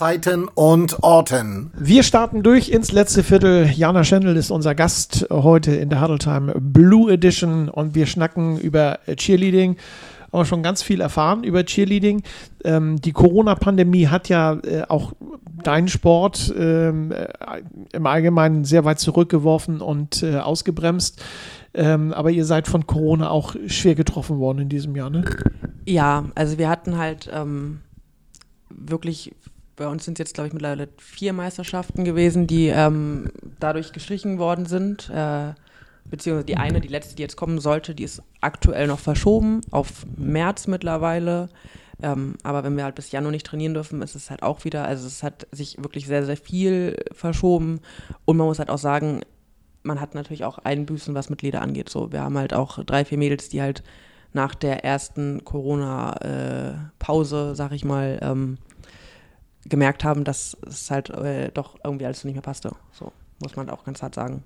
[0.54, 1.72] und Orten.
[1.76, 3.68] Wir starten durch ins letzte Viertel.
[3.74, 8.58] Jana Schendl ist unser Gast heute in der Huddle Time Blue Edition und wir schnacken
[8.58, 9.76] über Cheerleading
[10.30, 12.22] aber schon ganz viel erfahren über Cheerleading.
[12.62, 15.14] Ähm, die Corona-Pandemie hat ja äh, auch
[15.64, 17.28] deinen Sport ähm, äh,
[17.92, 21.22] im Allgemeinen sehr weit zurückgeworfen und äh, ausgebremst.
[21.74, 25.24] Ähm, aber ihr seid von Corona auch schwer getroffen worden in diesem Jahr, ne?
[25.86, 27.80] Ja, also wir hatten halt ähm,
[28.68, 29.34] wirklich,
[29.78, 34.66] bei uns sind jetzt, glaube ich, mittlerweile vier Meisterschaften gewesen, die ähm, dadurch gestrichen worden
[34.66, 35.08] sind.
[35.10, 35.54] Äh,
[36.10, 40.06] beziehungsweise die eine, die letzte, die jetzt kommen sollte, die ist aktuell noch verschoben auf
[40.16, 41.48] März mittlerweile.
[42.02, 44.84] Ähm, aber wenn wir halt bis Januar nicht trainieren dürfen, ist es halt auch wieder,
[44.84, 47.80] also es hat sich wirklich sehr, sehr viel verschoben.
[48.24, 49.22] Und man muss halt auch sagen,
[49.82, 51.88] man hat natürlich auch Einbüßen, was mit Leder angeht.
[51.88, 53.82] So, wir haben halt auch drei, vier Mädels, die halt
[54.32, 58.58] nach der ersten Corona-Pause, sag ich mal, ähm,
[59.68, 62.70] gemerkt haben, dass es halt äh, doch irgendwie alles nicht mehr passte.
[62.92, 63.12] So
[63.42, 64.42] muss man auch ganz hart sagen.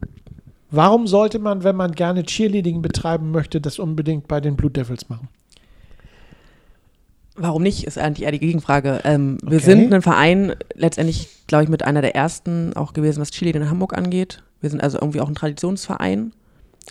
[0.71, 5.09] Warum sollte man, wenn man gerne Cheerleading betreiben möchte, das unbedingt bei den Blue Devils
[5.09, 5.29] machen?
[7.35, 9.01] Warum nicht, ist eigentlich eher die Gegenfrage.
[9.05, 9.65] Ähm, Wir Okay.
[9.65, 13.71] sind ein Verein, letztendlich, glaube ich, mit einer der ersten auch gewesen, was Cheerleading in
[13.71, 14.43] Hamburg angeht.
[14.61, 16.33] Wir sind also irgendwie auch ein Traditionsverein.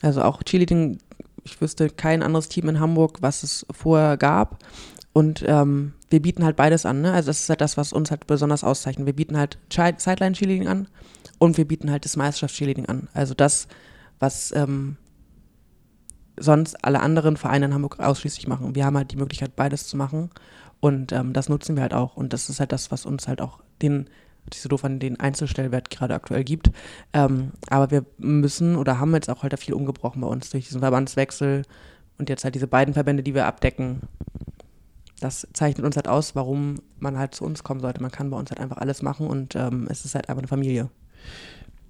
[0.02, 0.98] Also auch Cheerleading,
[1.44, 4.58] ich wüsste kein anderes Team in Hamburg, was es vorher gab.
[5.14, 7.02] Und ähm, wir bieten halt beides an.
[7.02, 7.12] Ne?
[7.12, 9.06] Also das ist halt das, was uns halt besonders auszeichnet.
[9.06, 10.88] Wir bieten halt Chi- Sideline-Cheerleading an
[11.38, 13.10] und wir bieten halt das Meisterschafts-Cheerleading an.
[13.14, 13.68] Also das,
[14.20, 14.96] was ähm,
[16.38, 18.74] sonst alle anderen Vereine in Hamburg ausschließlich machen.
[18.74, 20.30] Wir haben halt die Möglichkeit, beides zu machen.
[20.80, 22.16] Und ähm, das nutzen wir halt auch.
[22.16, 24.10] Und das ist halt das, was uns halt auch den,
[24.54, 26.72] so doof an, den Einzelstellwert gerade aktuell gibt.
[27.14, 30.82] Ähm, aber wir müssen oder haben jetzt auch halt viel umgebrochen bei uns durch diesen
[30.82, 31.64] Verbandswechsel
[32.18, 34.02] und jetzt halt diese beiden Verbände, die wir abdecken.
[35.22, 38.02] Das zeichnet uns halt aus, warum man halt zu uns kommen sollte.
[38.02, 40.48] Man kann bei uns halt einfach alles machen und ähm, es ist halt einfach eine
[40.48, 40.90] Familie.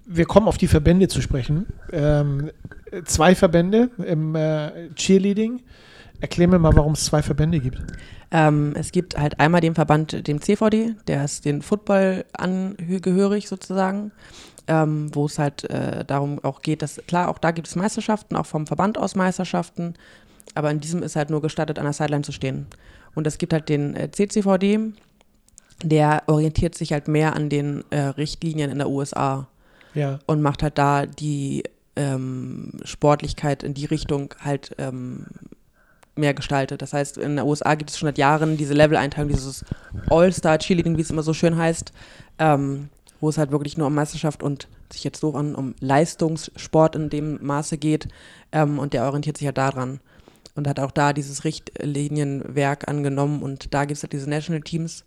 [0.04, 1.66] Wir kommen auf die Verbände zu sprechen.
[1.92, 2.50] Ähm,
[3.06, 5.62] zwei Verbände im äh, Cheerleading.
[6.20, 7.80] Erklär mir mal, warum es zwei Verbände gibt.
[8.30, 14.12] Ähm, es gibt halt einmal den Verband, dem CVD, der ist den Football angehörig sozusagen,
[14.66, 18.36] ähm, wo es halt äh, darum auch geht, dass, klar, auch da gibt es Meisterschaften,
[18.36, 19.94] auch vom Verband aus Meisterschaften,
[20.54, 22.66] aber in diesem ist halt nur gestattet, an der Sideline zu stehen.
[23.14, 24.92] Und es gibt halt den äh, CCVD,
[25.82, 29.48] der orientiert sich halt mehr an den äh, Richtlinien in der USA
[29.94, 30.18] Ja.
[30.26, 31.64] und macht halt da die
[31.96, 35.26] ähm, Sportlichkeit in die Richtung halt ähm,
[36.16, 36.82] mehr gestaltet.
[36.82, 39.64] Das heißt, in der USA gibt es schon seit Jahren diese Level-Einteilung, dieses
[40.08, 41.92] All-Star-Cheerleading, wie es immer so schön heißt,
[42.38, 42.88] ähm,
[43.20, 47.08] wo es halt wirklich nur um Meisterschaft und sich jetzt so an, um Leistungssport in
[47.10, 48.08] dem Maße geht.
[48.52, 50.00] Ähm, und der orientiert sich halt daran
[50.54, 55.04] und hat auch da dieses Richtlinienwerk angenommen und da gibt es halt diese National Teams,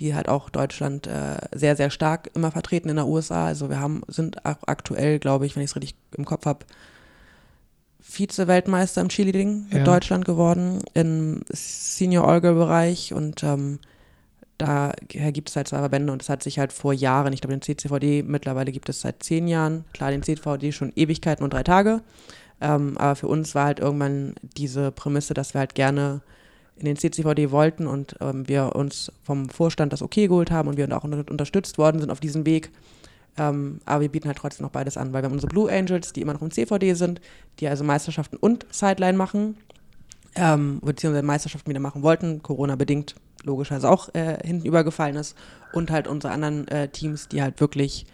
[0.00, 3.46] die halt auch Deutschland äh, sehr, sehr stark immer vertreten in der USA.
[3.46, 6.64] Also wir haben, sind auch aktuell, glaube ich, wenn ich es richtig im Kopf habe,
[8.00, 9.84] Vize-Weltmeister im Cheerleading mit Ja.
[9.84, 13.80] Deutschland geworden im Senior-Olga-Bereich und ähm,
[14.56, 14.94] daher
[15.32, 17.62] gibt es halt zwei Verbände und es hat sich halt vor Jahren, ich glaube den
[17.62, 22.00] CCVD mittlerweile gibt es seit zehn Jahren, klar den CCVD schon Ewigkeiten und drei Tage,
[22.60, 26.22] ähm, aber für uns war halt irgendwann diese Prämisse, dass wir halt gerne
[26.76, 30.76] in den CCVD wollten und ähm, wir uns vom Vorstand das okay geholt haben und
[30.76, 32.70] wir auch unter unterstützt worden sind auf diesem Weg.
[33.36, 36.12] Ähm, aber wir bieten halt trotzdem noch beides an, weil wir haben unsere Blue Angels,
[36.12, 37.20] die immer noch im CVD sind,
[37.60, 39.56] die also Meisterschaften und Sideline machen,
[40.34, 45.36] ähm, beziehungsweise Meisterschaften wieder machen wollten, Corona-bedingt logischerweise auch äh, hinten übergefallen ist.
[45.72, 48.06] Und halt unsere anderen äh, Teams, die halt wirklich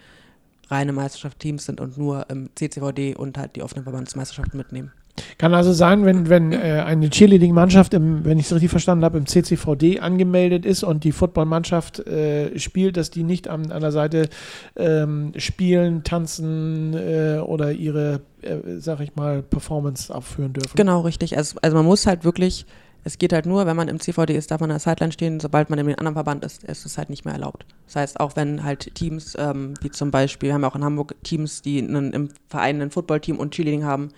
[0.69, 4.93] reine Meisterschaftsteams sind und nur im CCVD und halt die offenen Verbandsmeisterschaften mitnehmen.
[5.39, 9.19] Kann also sein, wenn, wenn äh, eine Cheerleading-Mannschaft, im, wenn ich es richtig verstanden habe,
[9.19, 13.93] im CCVD angemeldet ist und die Footballmannschaft äh, spielt, dass die nicht an, an der
[13.93, 14.29] Seite
[14.77, 20.75] ähm, spielen, tanzen äh, oder ihre, äh, sag ich mal, Performance aufführen dürfen.
[20.75, 21.37] Genau, richtig.
[21.37, 22.67] Also, also man muss halt wirklich,
[23.05, 25.39] es geht halt nur, wenn man im CVD ist, darf man an der Sideline stehen,
[25.39, 27.67] sobald man in den anderen Verband ist, ist es halt nicht mehr erlaubt.
[27.87, 30.85] Das heißt, auch wenn halt Teams, ähm, wie zum Beispiel, wir haben ja auch in
[30.85, 34.09] Hamburg Teams, die einen, im Verein ein Footballteam und Cheerleading haben,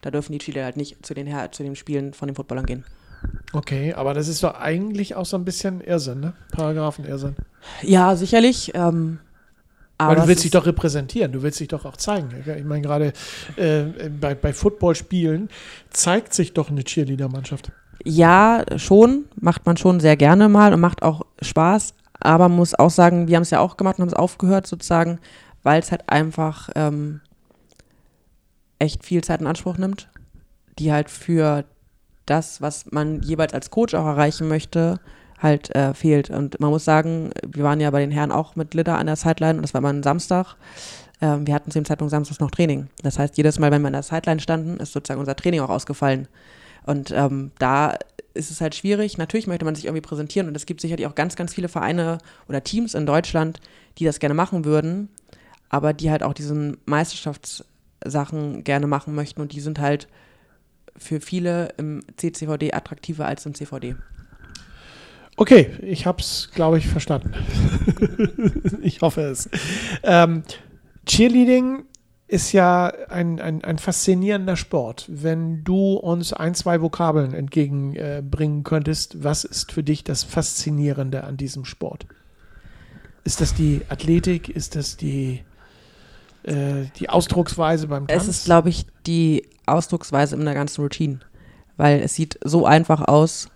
[0.00, 2.66] da dürfen die Cheerleader halt nicht zu den, Her zu den Spielen von den Footballern
[2.66, 2.84] gehen.
[3.52, 6.32] Okay, aber das ist doch eigentlich auch so ein bisschen Irrsinn, ne?
[6.50, 7.36] Paragraphen-Irrsinn.
[7.82, 8.72] Ja, sicherlich.
[8.74, 9.20] Ähm,
[9.98, 12.30] Weil aber du es willst dich doch repräsentieren, du willst dich doch auch zeigen.
[12.44, 13.12] Ich meine, gerade
[13.54, 15.48] äh, bei, bei Footballspielen
[15.90, 17.70] zeigt sich doch eine Cheerleader-Mannschaft.
[18.04, 22.90] Ja, schon, macht man schon sehr gerne mal und macht auch Spaß, aber muss auch
[22.90, 25.18] sagen, wir haben es ja auch gemacht und haben es aufgehört sozusagen,
[25.62, 27.20] weil es halt einfach ähm,
[28.78, 30.08] echt viel Zeit in Anspruch nimmt,
[30.78, 31.64] die halt für
[32.26, 35.00] das, was man jeweils als Coach auch erreichen möchte,
[35.40, 36.30] halt äh, fehlt.
[36.30, 39.16] Und man muss sagen, wir waren ja bei den Herren auch mit Litter an der
[39.16, 40.56] Sideline und das war immer ein Samstag.
[41.20, 42.88] Ähm, wir hatten zu dem Zeitpunkt samstags noch Training.
[43.02, 45.70] Das heißt, jedes Mal, wenn wir an der Sideline standen, ist sozusagen unser Training auch
[45.70, 46.28] ausgefallen.
[46.84, 47.96] Und ähm, da
[48.34, 49.18] ist es halt schwierig.
[49.18, 52.18] Natürlich möchte man sich irgendwie präsentieren und es gibt sicherlich auch ganz, ganz viele Vereine
[52.48, 53.60] oder Teams in Deutschland,
[53.98, 55.08] die das gerne machen würden,
[55.68, 60.08] aber die halt auch diesen Meisterschaftssachen gerne machen möchten und die sind halt
[60.96, 63.96] für viele im CCVD attraktiver als im CVD.
[65.36, 67.32] Okay, ich habe es, glaube ich, verstanden.
[68.82, 69.48] ich hoffe es.
[70.02, 70.42] Ähm,
[71.06, 71.84] Cheerleading
[72.32, 75.04] ist ja ein, ein, ein faszinierender Sport.
[75.06, 81.24] Wenn du uns ein, zwei Vokabeln entgegenbringen bringen könntest, was ist für dich das Faszinierende
[81.24, 82.06] an diesem Sport?
[83.24, 84.48] Ist das die Athletik?
[84.48, 85.44] Ist das die,
[86.44, 88.22] äh, die Ausdrucksweise beim Tanz?
[88.22, 91.20] Es ist, glaube ich, die Ausdrucksweise in der ganzen Routine,
[91.76, 93.50] weil es sieht so einfach aus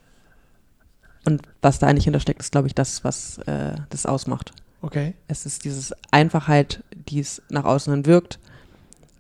[1.25, 4.53] und was da eigentlich hintersteckt, ist, glaube ich, das, was äh, das ausmacht.
[4.83, 5.15] okay.
[5.29, 8.39] Es ist diese Einfachheit, die es nach außen hin wirkt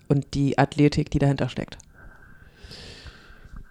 [0.09, 1.79] und die Athletik, die dahinter steckt.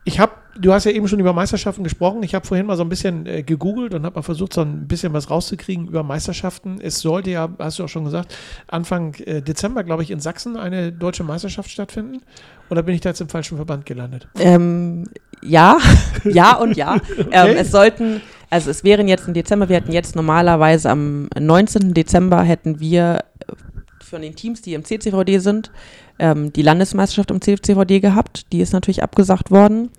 [0.03, 2.23] Ich habe du hast ja eben schon über Meisterschaften gesprochen.
[2.23, 4.87] Ich habe vorhin mal so ein bisschen äh, gegoogelt und habe mal versucht, so ein
[4.87, 6.79] bisschen was rauszukriegen über Meisterschaften.
[6.81, 8.35] Es sollte ja, hast du auch schon gesagt,
[8.67, 12.21] Anfang äh, Dezember, glaube ich, in Sachsen eine deutsche Meisterschaft stattfinden.
[12.69, 14.27] Oder bin ich da jetzt im falschen Verband gelandet?
[14.39, 15.05] Ähm,
[15.41, 15.77] ja,
[16.23, 16.95] ja und ja.
[16.95, 17.27] okay.
[17.31, 21.93] ähm, es sollten, also es wären jetzt im Dezember, wir hätten jetzt normalerweise am 19.
[21.93, 23.23] Dezember hätten wir
[24.15, 25.71] von den Teams, die im CCVD sind,
[26.19, 28.49] ähm, die Landesmeisterschaft im CCVD gehabt.
[28.53, 29.89] Die ist natürlich abgesagt worden.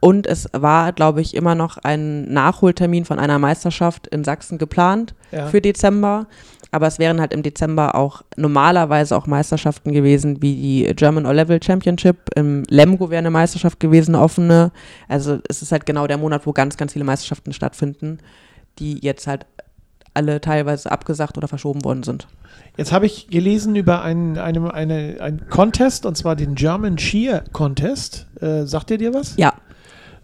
[0.00, 5.14] Und es war, glaube ich, immer noch ein Nachholtermin von einer Meisterschaft in Sachsen geplant
[5.32, 5.48] ja.
[5.48, 6.28] für Dezember.
[6.70, 11.62] Aber es wären halt im Dezember auch normalerweise auch Meisterschaften gewesen, wie die German O-Level
[11.62, 12.30] Championship.
[12.34, 14.72] Im Lemgo wäre eine Meisterschaft gewesen, eine offene.
[15.08, 18.18] Also es ist halt genau der Monat, wo ganz, ganz viele Meisterschaften stattfinden,
[18.78, 19.44] die jetzt halt
[20.14, 22.26] alle teilweise abgesagt oder verschoben worden sind.
[22.76, 27.44] Jetzt habe ich gelesen über einen, eine, eine, einen Contest, und zwar den German Cheer
[27.52, 28.26] Contest.
[28.40, 29.36] Äh, sagt ihr dir was?
[29.36, 29.52] Ja.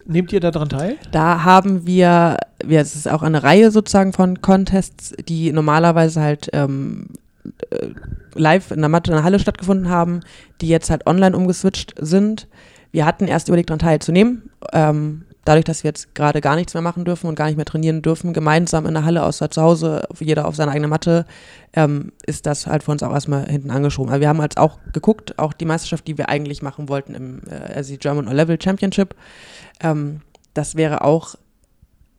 [0.05, 0.97] Nehmt ihr daran teil?
[1.11, 2.37] Da haben wir,
[2.67, 7.09] ja, es ist auch eine Reihe sozusagen von Contests, die normalerweise halt ähm,
[7.69, 7.89] äh,
[8.33, 10.21] live in der Matte in der Halle stattgefunden haben,
[10.61, 12.47] die jetzt halt online umgeswitcht sind.
[12.91, 14.49] Wir hatten erst überlegt, daran teilzunehmen.
[14.73, 17.65] Ähm, dadurch, dass wir jetzt gerade gar nichts mehr machen dürfen und gar nicht mehr
[17.65, 21.25] trainieren dürfen, gemeinsam in der Halle außer zu Hause, jeder auf seine eigene Matte,
[21.73, 24.11] ähm, ist das halt für uns auch erstmal hinten angeschoben.
[24.11, 27.41] Aber wir haben halt auch geguckt, auch die Meisterschaft, die wir eigentlich machen wollten, im,
[27.49, 29.15] äh, also die German O-Level Championship,
[29.81, 30.21] ähm,
[30.53, 31.35] das wäre auch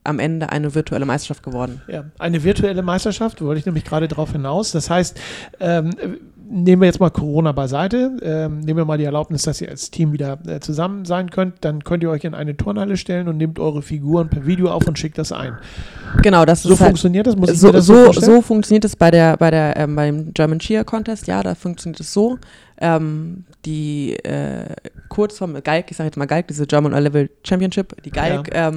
[0.02, 1.82] am Ende eine virtuelle Meisterschaft geworden.
[1.86, 4.72] Ja, eine virtuelle Meisterschaft, wollte ich nämlich gerade darauf hinaus.
[4.72, 5.20] Das heißt,
[5.60, 5.92] ähm,
[6.50, 9.90] nehmen wir jetzt mal Corona beiseite, ähm, nehmen wir mal die Erlaubnis, dass ihr als
[9.90, 13.36] Team wieder äh, zusammen sein könnt, dann könnt ihr euch in eine Turnhalle stellen und
[13.36, 15.56] nehmt eure Figuren per Video auf und schickt das ein.
[16.22, 17.40] Genau, das so halt funktioniert halt, das.
[17.40, 20.58] Muss ich so, das so, so, funktioniert es bei der bei der ähm, beim German
[20.58, 21.28] Cheer Contest.
[21.28, 22.38] Ja, da funktioniert es so.
[22.80, 24.64] Ähm, die äh,
[25.08, 28.52] Kurzform Galk, ich sage jetzt mal Galk, diese German Level Championship, die Galk.
[28.52, 28.72] Ja.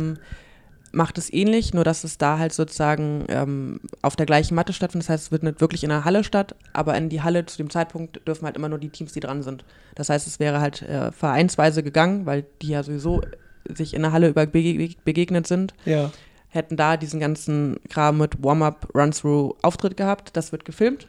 [0.95, 5.09] Macht es ähnlich, nur dass es da halt sozusagen ähm, auf der gleichen Matte stattfindet.
[5.09, 7.57] Das heißt, es wird nicht wirklich in der Halle statt, aber in die Halle zu
[7.57, 9.65] dem Zeitpunkt dürfen halt immer nur die Teams, die dran sind.
[9.95, 13.21] Das heißt, es wäre halt äh, vereinsweise gegangen, weil die ja sowieso
[13.67, 15.73] sich in der Halle über begegnet sind.
[15.85, 16.11] Ja.
[16.49, 20.37] Hätten da diesen ganzen Kram mit Warm-up, Run-Through, Auftritt gehabt.
[20.37, 21.07] Das wird gefilmt.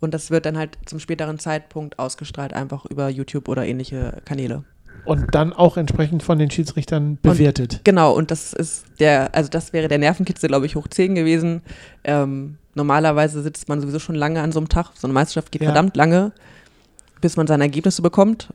[0.00, 4.64] Und das wird dann halt zum späteren Zeitpunkt ausgestrahlt, einfach über YouTube oder ähnliche Kanäle.
[5.04, 7.74] Und dann auch entsprechend von den Schiedsrichtern bewertet.
[7.74, 11.14] Und, genau, und das ist der, also das wäre der Nervenkitzel, glaube ich, hoch 10
[11.14, 11.62] gewesen.
[12.04, 14.90] Ähm, normalerweise sitzt man sowieso schon lange an so einem Tag.
[14.94, 15.68] So eine Meisterschaft geht ja.
[15.68, 16.32] verdammt lange,
[17.20, 18.52] bis man seine Ergebnisse bekommt.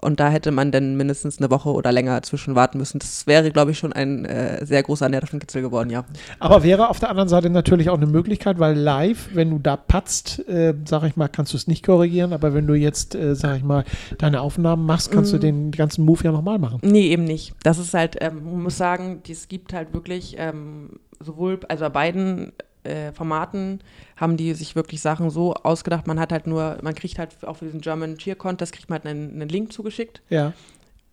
[0.00, 2.98] Und da hätte man dann mindestens eine Woche oder länger zwischen warten müssen.
[2.98, 6.04] Das wäre, glaube ich, schon ein äh, sehr großer Nervenkitzel geworden, ja.
[6.40, 9.76] Aber wäre auf der anderen Seite natürlich auch eine Möglichkeit, weil live, wenn du da
[9.76, 12.32] patzt, äh, sag ich mal, kannst du es nicht korrigieren.
[12.32, 13.84] Aber wenn du jetzt, äh, sag ich mal,
[14.18, 15.36] deine Aufnahmen machst, kannst mm.
[15.36, 16.80] du den ganzen Move ja nochmal machen.
[16.82, 17.54] Nee, eben nicht.
[17.62, 21.90] Das ist halt, ähm, man muss sagen, es gibt halt wirklich ähm, sowohl, also bei
[21.90, 22.52] beiden
[22.84, 23.80] äh, Formaten
[24.16, 27.56] haben die sich wirklich Sachen so ausgedacht, man hat halt nur, man kriegt halt auch
[27.56, 30.52] für diesen German Cheer Contest, kriegt man halt einen, einen Link zugeschickt, ja.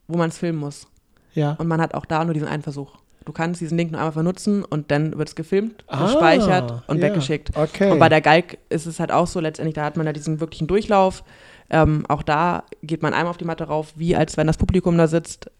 [0.07, 0.87] wo man es filmen muss.
[1.33, 1.53] Ja.
[1.53, 2.97] Und man hat auch da nur diesen einen Versuch.
[3.23, 6.97] Du kannst diesen Link nur einmal benutzen und dann wird es gefilmt, ah, gespeichert und
[6.97, 7.03] ja.
[7.03, 7.55] weggeschickt.
[7.55, 7.91] Okay.
[7.91, 10.39] Und bei der Galg ist es halt auch so, letztendlich, da hat man ja diesen
[10.39, 11.23] wirklichen Durchlauf.
[11.69, 14.97] Ähm, auch da geht man einmal auf die Matte rauf, wie als wenn das Publikum
[14.97, 15.51] da sitzt.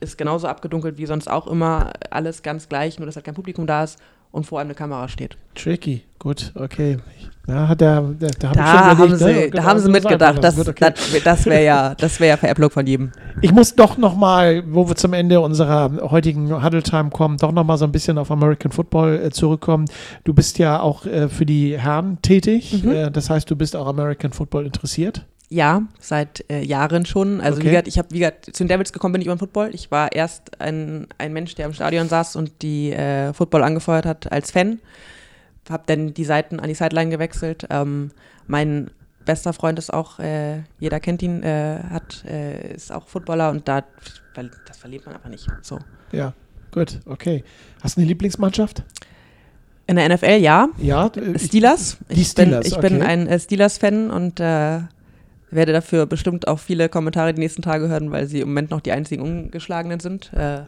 [0.00, 1.92] Ist genauso abgedunkelt wie sonst auch immer.
[2.10, 3.98] Alles ganz gleich, nur dass halt kein Publikum da ist
[4.32, 5.36] und vor einem eine Kamera steht.
[5.54, 6.98] Tricky, gut, okay.
[7.46, 9.50] Da, hat der, da, da, da haben sie, ne?
[9.50, 10.92] da haben sie mitgedacht, das, okay.
[10.94, 13.10] das, das wäre ja, das wär ja Veräpplung von jedem.
[13.40, 17.76] Ich muss doch nochmal, wo wir zum Ende unserer heutigen Huddle Time kommen, doch nochmal
[17.76, 19.86] so ein bisschen auf American Football äh, zurückkommen.
[20.22, 22.92] Du bist ja auch äh, für die Herren tätig, mhm.
[22.92, 25.24] äh, das heißt, du bist auch American Football interessiert.
[25.52, 27.40] Ja, seit äh, Jahren schon.
[27.40, 27.66] Also okay.
[27.66, 29.74] wie gesagt, ich habe wie gesagt, zu den Devils gekommen bin ich über den Football.
[29.74, 34.06] Ich war erst ein, ein Mensch, der im Stadion saß und die äh, Football angefeuert
[34.06, 34.78] hat als Fan.
[35.68, 37.66] Habe dann die Seiten an die Sideline gewechselt.
[37.68, 38.12] Ähm,
[38.46, 38.92] mein
[39.24, 43.66] bester Freund ist auch, äh, jeder kennt ihn, äh, hat, äh, ist auch Footballer und
[43.66, 43.84] da,
[44.34, 45.46] das verliert man einfach nicht.
[45.62, 45.80] So.
[46.12, 46.32] Ja,
[46.72, 47.42] gut, okay.
[47.82, 48.84] Hast du eine Lieblingsmannschaft?
[49.88, 50.68] In der NFL ja.
[50.78, 51.10] Ja.
[51.36, 51.98] Steelers.
[52.08, 52.66] Die Steelers.
[52.66, 54.80] Ich bin, ich bin ein äh, Steelers-Fan und äh,
[55.50, 58.80] werde dafür bestimmt auch viele Kommentare die nächsten Tage hören, weil sie im Moment noch
[58.80, 60.60] die einzigen Ungeschlagenen sind, äh,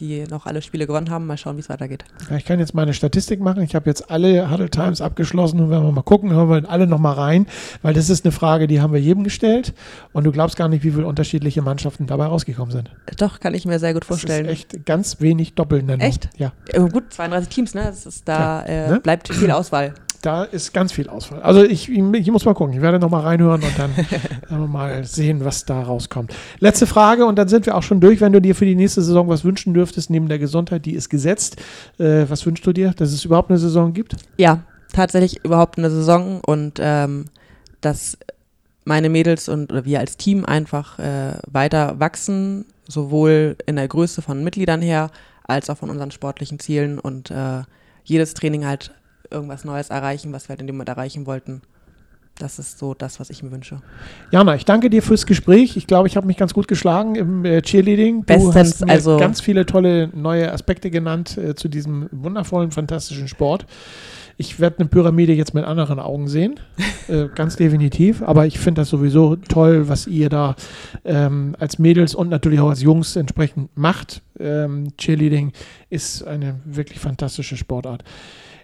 [0.00, 1.26] die noch alle Spiele gewonnen haben.
[1.26, 2.04] Mal schauen, wie es weitergeht.
[2.30, 3.62] Ja, ich kann jetzt meine Statistik machen.
[3.62, 6.86] Ich habe jetzt alle Huddle Times abgeschlossen und wenn wir mal gucken, hören wir alle
[6.86, 7.46] noch mal rein,
[7.82, 9.74] weil das ist eine Frage, die haben wir jedem gestellt
[10.12, 12.90] und du glaubst gar nicht, wie viele unterschiedliche Mannschaften dabei rausgekommen sind.
[13.18, 14.46] Doch, kann ich mir sehr gut vorstellen.
[14.46, 16.00] Das ist echt ganz wenig Doppelnennung.
[16.06, 16.30] Echt?
[16.38, 16.52] Ja.
[16.68, 17.84] Äh, gut, 32 Teams, ne?
[17.84, 19.00] Das ist da, ja, äh, ne?
[19.00, 19.94] bleibt viel Auswahl.
[20.22, 21.42] Da ist ganz viel Auswahl.
[21.42, 22.74] Also ich, ich muss mal gucken.
[22.74, 26.34] Ich werde noch mal reinhören und dann mal sehen, was da rauskommt.
[26.58, 28.20] Letzte Frage und dann sind wir auch schon durch.
[28.20, 31.08] Wenn du dir für die nächste Saison was wünschen dürftest, neben der Gesundheit, die ist
[31.08, 31.56] gesetzt.
[31.98, 34.16] Äh, was wünschst du dir, dass es überhaupt eine Saison gibt?
[34.36, 34.62] Ja,
[34.92, 37.26] tatsächlich überhaupt eine Saison und ähm,
[37.80, 38.18] dass
[38.84, 44.20] meine Mädels und oder wir als Team einfach äh, weiter wachsen, sowohl in der Größe
[44.20, 45.10] von Mitgliedern her,
[45.44, 47.62] als auch von unseren sportlichen Zielen und äh,
[48.04, 48.92] jedes Training halt
[49.30, 51.62] irgendwas Neues erreichen, was wir halt in dem Moment erreichen wollten.
[52.40, 53.82] Das ist so das, was ich mir wünsche.
[54.30, 55.76] Jana, ich danke dir fürs Gespräch.
[55.76, 58.20] Ich glaube, ich habe mich ganz gut geschlagen im äh, Cheerleading.
[58.20, 62.70] Du Bestens, hast mir also ganz viele tolle neue Aspekte genannt äh, zu diesem wundervollen,
[62.70, 63.66] fantastischen Sport.
[64.38, 66.58] Ich werde eine Pyramide jetzt mit anderen Augen sehen,
[67.08, 68.22] äh, ganz definitiv.
[68.22, 70.56] Aber ich finde das sowieso toll, was ihr da
[71.04, 74.22] ähm, als Mädels und natürlich auch als Jungs entsprechend macht.
[74.38, 75.52] Ähm, Cheerleading
[75.90, 78.02] ist eine wirklich fantastische Sportart.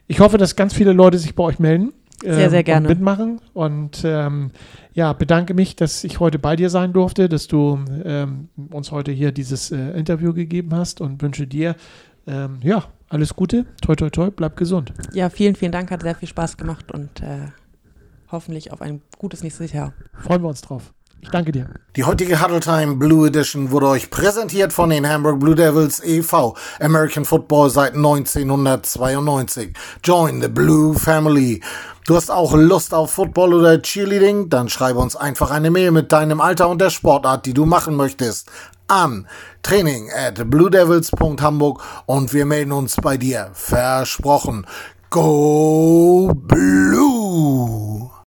[0.08, 1.92] Ich hoffe, dass ganz viele Leute sich bei euch melden.
[2.22, 2.88] Sehr, sehr ähm, gerne.
[2.88, 3.40] Und mitmachen.
[3.52, 4.50] Und ähm,
[4.94, 9.12] ja, bedanke mich, dass ich heute bei dir sein durfte, dass du ähm, uns heute
[9.12, 11.76] hier dieses äh, Interview gegeben hast und wünsche dir
[12.26, 13.66] ähm, ja, alles Gute.
[13.82, 14.30] Toi, toi, toi.
[14.30, 14.92] Bleib gesund.
[15.12, 15.90] Ja, vielen, vielen Dank.
[15.90, 17.48] Hat sehr viel Spaß gemacht und äh,
[18.30, 19.92] hoffentlich auf ein gutes nächstes Jahr.
[20.20, 20.92] Freuen wir uns drauf.
[21.26, 21.66] Ich danke dir.
[21.96, 26.56] Die heutige Huddle Time Blue Edition wurde euch präsentiert von den Hamburg Blue Devils e.V.
[26.78, 29.76] American Football seit 1992.
[30.04, 31.60] Join the Blue Family.
[32.06, 34.50] Du hast auch Lust auf Football oder Cheerleading?
[34.50, 37.96] Dann schreibe uns einfach eine Mail mit deinem Alter und der Sportart, die du machen
[37.96, 38.48] möchtest,
[38.86, 39.26] an
[39.64, 43.50] training at bluedevils.hamburg und wir melden uns bei dir.
[43.52, 44.64] Versprochen.
[45.10, 48.12] Go Blue!